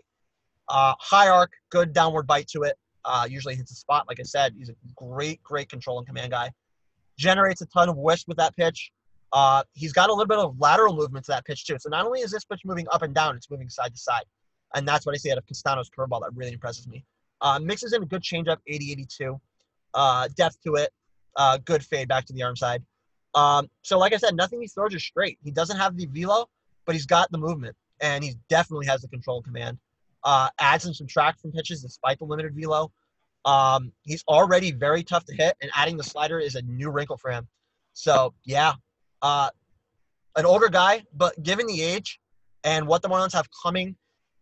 [0.70, 2.78] uh, high arc good downward bite to it.
[3.04, 4.06] Uh, usually hits a spot.
[4.08, 6.52] Like i said he's a great great control and command guy.
[7.18, 8.92] Generates a ton of whiffs with that pitch.
[9.32, 11.78] Uh, he's got a little bit of lateral movement to that pitch too.
[11.80, 14.24] So not only is this pitch moving up and down it's moving side to side
[14.76, 17.04] and that's what i see out of castano's curveball that really impresses me
[17.42, 19.42] uh, mixes in a good changeup 80 82
[19.94, 20.92] uh, depth to it
[21.38, 22.84] uh, good fade back to the arm side
[23.36, 25.38] um, so, like I said, nothing he throws is straight.
[25.44, 26.50] He doesn't have the velo,
[26.86, 29.78] but he's got the movement, and he definitely has the control command.
[30.24, 32.92] Uh, adds and subtract from pitches despite the limited velo.
[33.44, 37.18] Um, he's already very tough to hit, and adding the slider is a new wrinkle
[37.18, 37.48] for him.
[37.94, 38.74] So, yeah,
[39.22, 39.50] uh,
[40.36, 42.20] an older guy, but given the age
[42.64, 43.96] and what the Marlins have coming,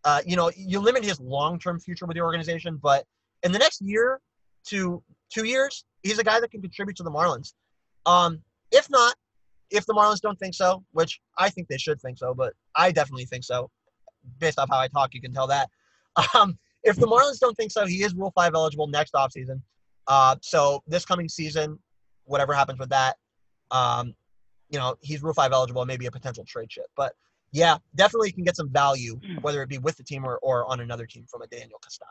[0.04, 3.04] uh, you know, you limit his long-term future with the organization, but
[3.42, 4.20] in the next year
[4.66, 5.02] to
[5.32, 7.54] two years, he's a guy that can contribute to the Marlins.
[8.06, 9.16] Um, if not,
[9.70, 12.92] if the Marlins don't think so, which I think they should think so, but I
[12.92, 13.70] definitely think so,
[14.38, 15.68] based off how I talk, you can tell that.
[16.32, 19.60] Um, if the Marlins don't think so, he is Rule 5 eligible next offseason.
[20.06, 21.76] Uh, so this coming season,
[22.24, 23.16] whatever happens with that,
[23.72, 24.14] um,
[24.70, 26.86] you know, he's Rule 5 eligible, maybe a potential trade chip.
[26.96, 27.14] But
[27.54, 29.36] yeah, definitely can get some value, hmm.
[29.40, 32.10] whether it be with the team or, or on another team from a Daniel Castano.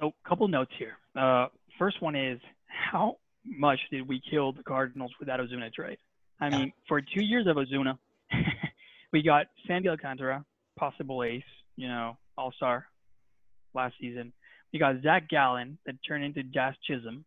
[0.00, 0.98] So, a couple notes here.
[1.16, 1.46] Uh,
[1.78, 5.98] first one is how much did we kill the Cardinals with that Ozuna trade.
[6.40, 7.96] I mean, for two years of Ozuna,
[9.12, 10.44] we got Sandy Alcantara,
[10.76, 11.42] possible ace,
[11.76, 12.86] you know, all star
[13.74, 14.32] last season.
[14.72, 17.24] We got Zach Gallen that turned into Jazz Chisholm.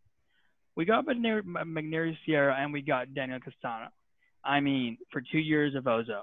[0.75, 3.87] We got Magneuris Sierra and we got Daniel Castano.
[4.43, 6.21] I mean, for two years of Ozo.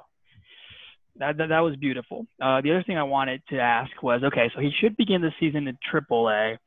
[1.18, 2.26] That, that, that was beautiful.
[2.40, 5.32] Uh, the other thing I wanted to ask was okay, so he should begin the
[5.40, 6.58] season in AAA.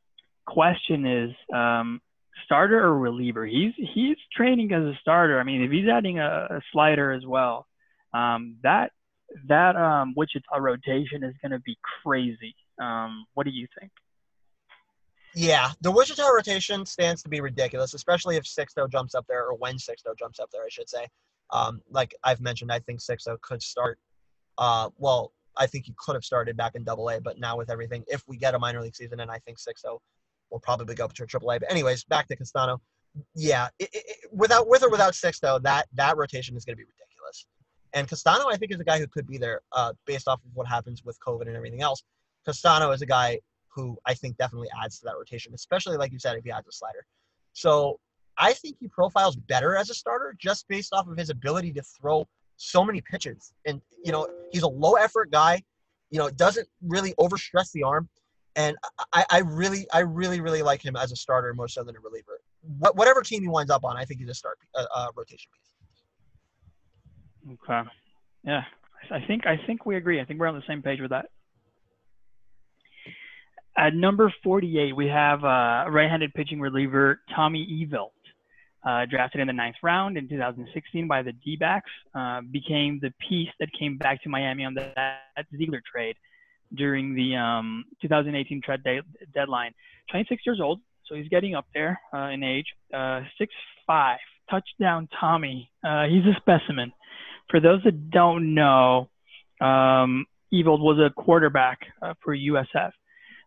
[0.48, 2.02] Question is, um,
[2.46, 3.46] starter or reliever.
[3.46, 5.40] He's he's training as a starter.
[5.40, 7.68] I mean, if he's adding a, a slider as well,
[8.14, 8.92] um, that
[9.48, 12.56] that um, Wichita rotation is going to be crazy.
[12.82, 13.92] Um, what do you think?
[15.36, 19.56] Yeah, the Wichita rotation stands to be ridiculous, especially if Sixto jumps up there, or
[19.56, 21.06] when Sixto jumps up there, I should say.
[21.52, 24.00] Um, like I've mentioned, I think Sixto could start.
[24.58, 27.70] Uh, well, I think he could have started back in Double A, but now with
[27.70, 30.00] everything, if we get a minor league season, and I think Sixto
[30.52, 31.60] will probably go up to Triple A.
[31.60, 32.82] But anyways, back to Castano.
[33.36, 36.84] Yeah, it, it, without with or without Sixto, that that rotation is going to be
[36.84, 37.46] ridiculous.
[37.94, 40.52] And Castano, I think, is a guy who could be there uh, based off of
[40.54, 42.04] what happens with COVID and everything else.
[42.46, 43.40] Castano is a guy
[43.70, 46.68] who I think definitely adds to that rotation, especially like you said, if he adds
[46.68, 47.06] a slider.
[47.54, 48.00] So
[48.40, 51.82] I think he profiles better as a starter just based off of his ability to
[51.82, 52.28] throw
[52.58, 53.54] so many pitches.
[53.66, 55.62] And you know, he's a low effort guy.
[56.10, 58.10] You know, doesn't really overstress the arm
[58.56, 58.76] and
[59.14, 62.00] I, I really, I really, really like him as a starter more so than a
[62.00, 62.42] reliever.
[62.78, 65.50] What, whatever team he winds up on, I think he's a start uh, uh, rotation
[65.54, 65.74] piece.
[67.64, 67.90] Okay.
[68.44, 68.64] Yeah,
[69.12, 70.20] I think I think we agree.
[70.20, 71.28] I think we're on the same page with that.
[73.78, 78.10] At number 48, we have uh, right-handed pitching reliever Tommy Eveld,
[78.86, 83.50] uh, drafted in the ninth round in 2016 by the D-backs, uh, became the piece
[83.60, 86.16] that came back to Miami on that Ziegler trade
[86.74, 89.02] during the um, 2018 trade de-
[89.34, 89.74] deadline.
[90.12, 92.68] 26 years old, so he's getting up there uh, in age.
[92.94, 93.22] Uh,
[93.90, 94.18] 6'5",
[94.50, 95.70] touchdown Tommy.
[95.84, 96.92] Uh, he's a specimen.
[97.50, 99.10] For those that don't know,
[99.60, 102.92] um, Eveld was a quarterback uh, for USF.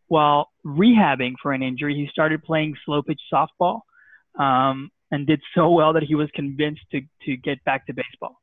[0.09, 3.81] While rehabbing for an injury, he started playing slow pitch softball
[4.39, 8.41] um, and did so well that he was convinced to, to get back to baseball.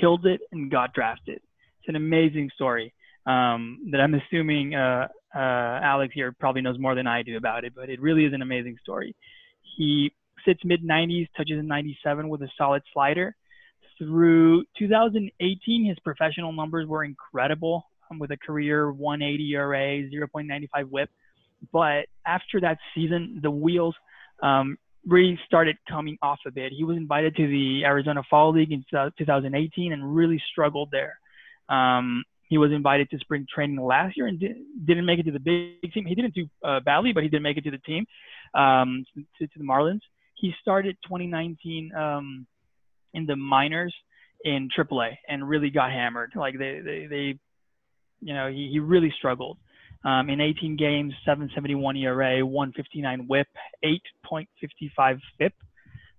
[0.00, 1.36] Killed it and got drafted.
[1.80, 2.94] It's an amazing story
[3.26, 7.64] um, that I'm assuming uh, uh, Alex here probably knows more than I do about
[7.64, 9.14] it, but it really is an amazing story.
[9.76, 10.12] He
[10.46, 13.34] sits mid 90s, touches in 97 with a solid slider.
[13.98, 21.10] Through 2018, his professional numbers were incredible um, with a career 180 ERA, 0.95 whip.
[21.72, 23.94] But after that season, the wheels
[24.42, 26.72] um, really started coming off a bit.
[26.72, 31.18] He was invited to the Arizona Fall League in 2018 and really struggled there.
[31.68, 35.32] Um, he was invited to spring training last year and did, not make it to
[35.32, 36.04] the big team.
[36.04, 38.04] He didn't do uh, badly, but he didn't make it to the team,
[38.54, 39.04] um,
[39.38, 40.02] to, to, the Marlins.
[40.34, 42.46] He started 2019 um,
[43.14, 43.94] in the minors
[44.44, 46.32] in AAA and really got hammered.
[46.36, 47.38] Like they, they, they
[48.20, 49.56] you know, he, he really struggled.
[50.04, 53.46] Um, in 18 games, 771 ERA, 159 WHIP,
[53.84, 55.54] 8.55 FIP.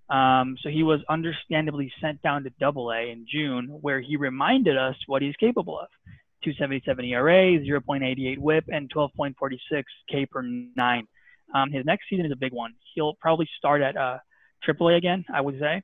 [0.10, 4.78] Um, so he was understandably sent down to Double A in June, where he reminded
[4.78, 5.88] us what he's capable of.
[6.44, 11.08] 277 ERA, 0.88 whip, and 12.46 K per nine.
[11.54, 12.74] Um, his next season is a big one.
[12.96, 14.18] He'll probably start at uh,
[14.68, 15.82] AAA again, I would say.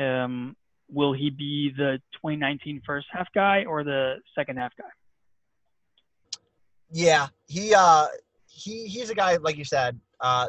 [0.00, 0.56] Um,
[0.90, 4.84] will he be the 2019 first half guy or the second half guy?
[6.90, 8.06] Yeah, he uh,
[8.46, 9.98] he he's a guy like you said.
[10.20, 10.48] Uh,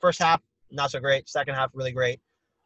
[0.00, 0.40] first half
[0.72, 1.28] not so great.
[1.28, 2.20] Second half really great.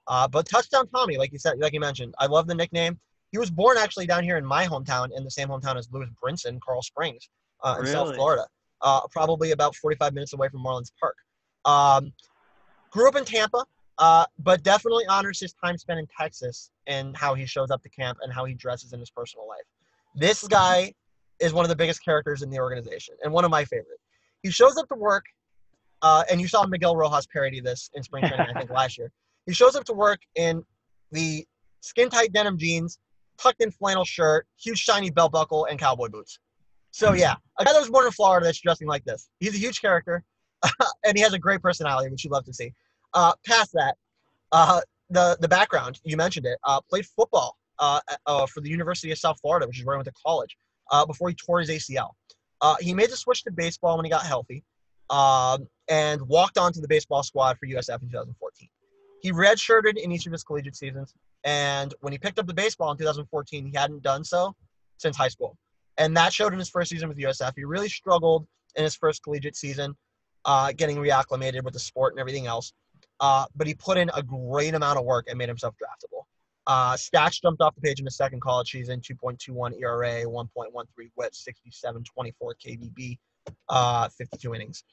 [0.08, 2.98] Uh, but touchdown Tommy, like you said, like you mentioned, I love the nickname.
[3.32, 6.08] He was born actually down here in my hometown, in the same hometown as Lewis
[6.22, 7.28] Brinson, Coral Springs,
[7.64, 7.92] uh, in really?
[7.92, 8.46] South Florida,
[8.82, 11.16] uh, probably about 45 minutes away from Marlins Park.
[11.64, 12.12] Um,
[12.90, 13.64] grew up in Tampa,
[13.98, 17.88] uh, but definitely honors his time spent in Texas and how he shows up to
[17.88, 19.64] camp and how he dresses in his personal life.
[20.14, 20.94] This guy
[21.40, 23.98] is one of the biggest characters in the organization and one of my favorite.
[24.42, 25.24] He shows up to work,
[26.02, 29.10] uh, and you saw Miguel Rojas parody this in spring training, I think, last year.
[29.46, 30.62] He shows up to work in
[31.12, 31.46] the
[31.80, 32.98] skin tight denim jeans
[33.38, 36.38] tucked in flannel shirt, huge shiny belt buckle, and cowboy boots.
[36.90, 39.28] So yeah, a guy that was born in Florida that's dressing like this.
[39.38, 40.24] He's a huge character,
[41.04, 42.72] and he has a great personality, which you love to see.
[43.12, 43.96] Uh, past that,
[44.52, 44.80] uh,
[45.10, 46.58] the the background you mentioned it.
[46.64, 49.98] Uh, played football uh, uh, for the University of South Florida, which is where I
[49.98, 50.56] went to college.
[50.90, 52.10] Uh, before he tore his ACL,
[52.80, 54.64] he made the switch to baseball when he got healthy,
[55.10, 58.68] um, and walked onto the baseball squad for USF in 2014.
[59.22, 62.90] He redshirted in each of his collegiate seasons, and when he picked up the baseball
[62.90, 64.54] in 2014, he hadn't done so
[64.98, 65.56] since high school.
[65.98, 67.52] And that showed in his first season with USF.
[67.56, 69.96] He really struggled in his first collegiate season,
[70.44, 72.72] uh, getting reacclimated with the sport and everything else.
[73.20, 76.24] Uh, but he put in a great amount of work and made himself draftable.
[76.66, 81.34] Uh, stats jumped off the page in his second college season 2.21 ERA, 1.13 whip,
[81.34, 83.18] 67 24 KBB,
[83.68, 84.84] uh, 52 innings.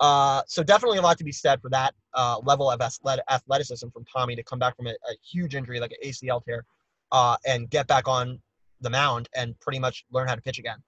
[0.00, 4.04] Uh, so definitely a lot to be said for that uh, level of athleticism from
[4.04, 6.64] Tommy to come back from a, a huge injury like an ACL tear
[7.12, 8.40] uh, and get back on
[8.80, 10.78] the mound and pretty much learn how to pitch again.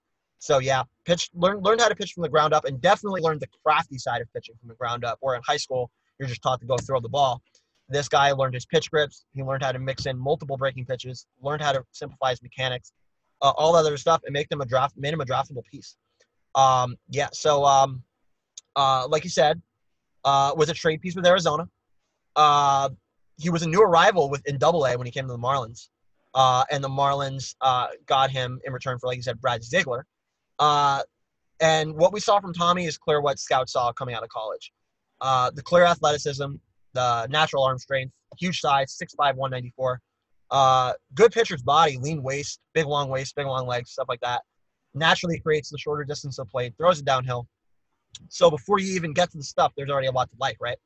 [0.40, 3.38] So yeah, pitch learn learn how to pitch from the ground up and definitely learn
[3.38, 5.18] the crafty side of pitching from the ground up.
[5.20, 7.40] Where in high school you're just taught to go throw the ball.
[7.89, 9.27] This guy learned his pitch grips.
[9.35, 11.27] He learned how to mix in multiple breaking pitches.
[11.43, 12.93] Learned how to simplify his mechanics,
[13.43, 14.97] uh, all that other stuff, and make them a draft.
[14.97, 15.97] Made him a draftable piece.
[16.55, 17.28] Um, yeah.
[17.32, 18.02] So um,
[18.77, 19.61] uh, like you said,
[20.24, 21.69] uh, was a trade piece with Arizona.
[22.36, 22.90] Uh,
[23.36, 25.89] he was a new arrival with in Double A when he came to the Marlins,
[26.35, 30.06] uh, and the Marlins uh, got him in return for, like you said, Brad Ziegler.
[30.59, 31.02] Uh,
[31.61, 34.73] and what we saw from Tommy is clear what scouts saw coming out of college:
[35.20, 36.55] uh, the clear athleticism,
[36.94, 40.00] the natural arm strength, huge size, 6'5", 194.
[40.50, 44.42] Uh, good pitcher's body, lean waist, big long waist, big long legs, stuff like that.
[44.94, 47.46] Naturally creates the shorter distance of play, throws it downhill.
[48.28, 50.78] So before you even get to the stuff, there's already a lot to like, right?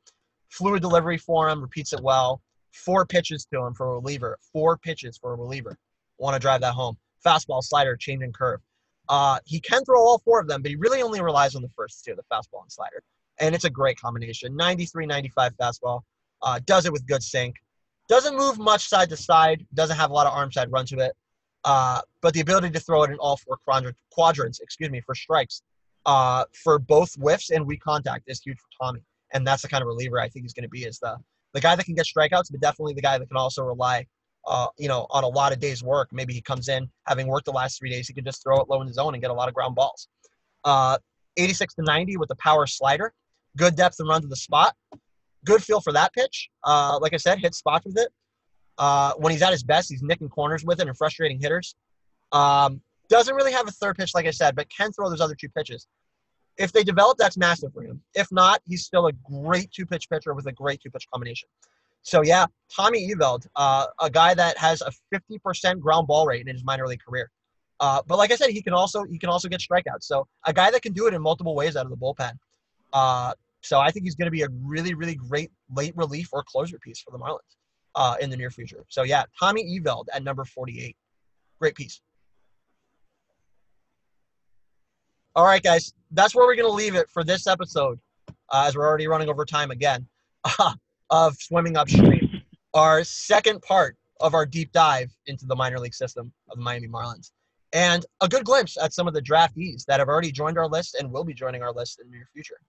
[0.49, 2.41] Fluid delivery for him, repeats it well.
[2.73, 4.37] Four pitches to him for a reliever.
[4.51, 5.77] Four pitches for a reliever.
[6.17, 6.97] Want to drive that home.
[7.25, 8.61] Fastball, slider, change and curve.
[9.09, 11.69] Uh, he can throw all four of them, but he really only relies on the
[11.75, 13.03] first two, the fastball and slider.
[13.39, 14.55] And it's a great combination.
[14.55, 16.01] 93, 95 fastball.
[16.41, 17.55] Uh, does it with good sink.
[18.07, 19.65] Doesn't move much side to side.
[19.73, 21.13] Doesn't have a lot of arm side run to it.
[21.63, 23.57] Uh, but the ability to throw it in all four
[24.11, 25.61] quadrants, excuse me, for strikes,
[26.05, 29.01] uh, for both whiffs and weak contact is huge for Tommy.
[29.33, 31.17] And that's the kind of reliever I think he's going to be is the
[31.53, 34.05] the guy that can get strikeouts, but definitely the guy that can also rely,
[34.47, 36.09] uh, you know, on a lot of days' work.
[36.11, 38.69] Maybe he comes in having worked the last three days, he can just throw it
[38.69, 40.07] low in the zone and get a lot of ground balls.
[40.63, 40.97] Uh,
[41.37, 43.13] 86 to 90 with the power slider,
[43.57, 44.75] good depth and run to the spot,
[45.45, 46.49] good feel for that pitch.
[46.63, 48.09] Uh, like I said, hit spots with it.
[48.77, 51.75] Uh, when he's at his best, he's nicking corners with it and frustrating hitters.
[52.31, 55.35] Um, doesn't really have a third pitch, like I said, but can throw those other
[55.35, 55.87] two pitches.
[56.57, 58.01] If they develop, that's massive for him.
[58.13, 61.49] If not, he's still a great two pitch pitcher with a great two pitch combination.
[62.01, 66.53] So yeah, Tommy Eveld, uh, a guy that has a 50% ground ball rate in
[66.53, 67.29] his minor league career.
[67.79, 70.03] Uh, but like I said, he can also he can also get strikeouts.
[70.03, 72.33] So a guy that can do it in multiple ways out of the bullpen.
[72.93, 76.43] Uh, so I think he's going to be a really really great late relief or
[76.43, 77.39] closer piece for the Marlins
[77.95, 78.85] uh, in the near future.
[78.89, 80.95] So yeah, Tommy Eveld at number 48,
[81.59, 82.01] great piece.
[85.35, 87.99] All right, guys, that's where we're going to leave it for this episode,
[88.49, 90.07] uh, as we're already running over time again,
[91.09, 92.41] of swimming upstream.
[92.73, 96.87] our second part of our deep dive into the minor league system of the Miami
[96.87, 97.31] Marlins,
[97.73, 100.95] and a good glimpse at some of the draftees that have already joined our list
[100.95, 102.59] and will be joining our list in the near future.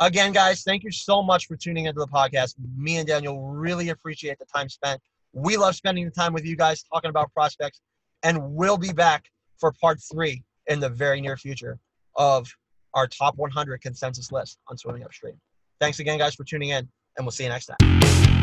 [0.00, 2.54] Again, guys, thank you so much for tuning into the podcast.
[2.76, 5.00] Me and Daniel really appreciate the time spent.
[5.32, 7.80] We love spending the time with you guys talking about prospects,
[8.22, 9.28] and we'll be back
[9.58, 11.78] for part three in the very near future
[12.16, 12.48] of
[12.94, 15.34] our top 100 consensus list on swimming upstream.
[15.80, 18.37] Thanks again, guys, for tuning in, and we'll see you next time.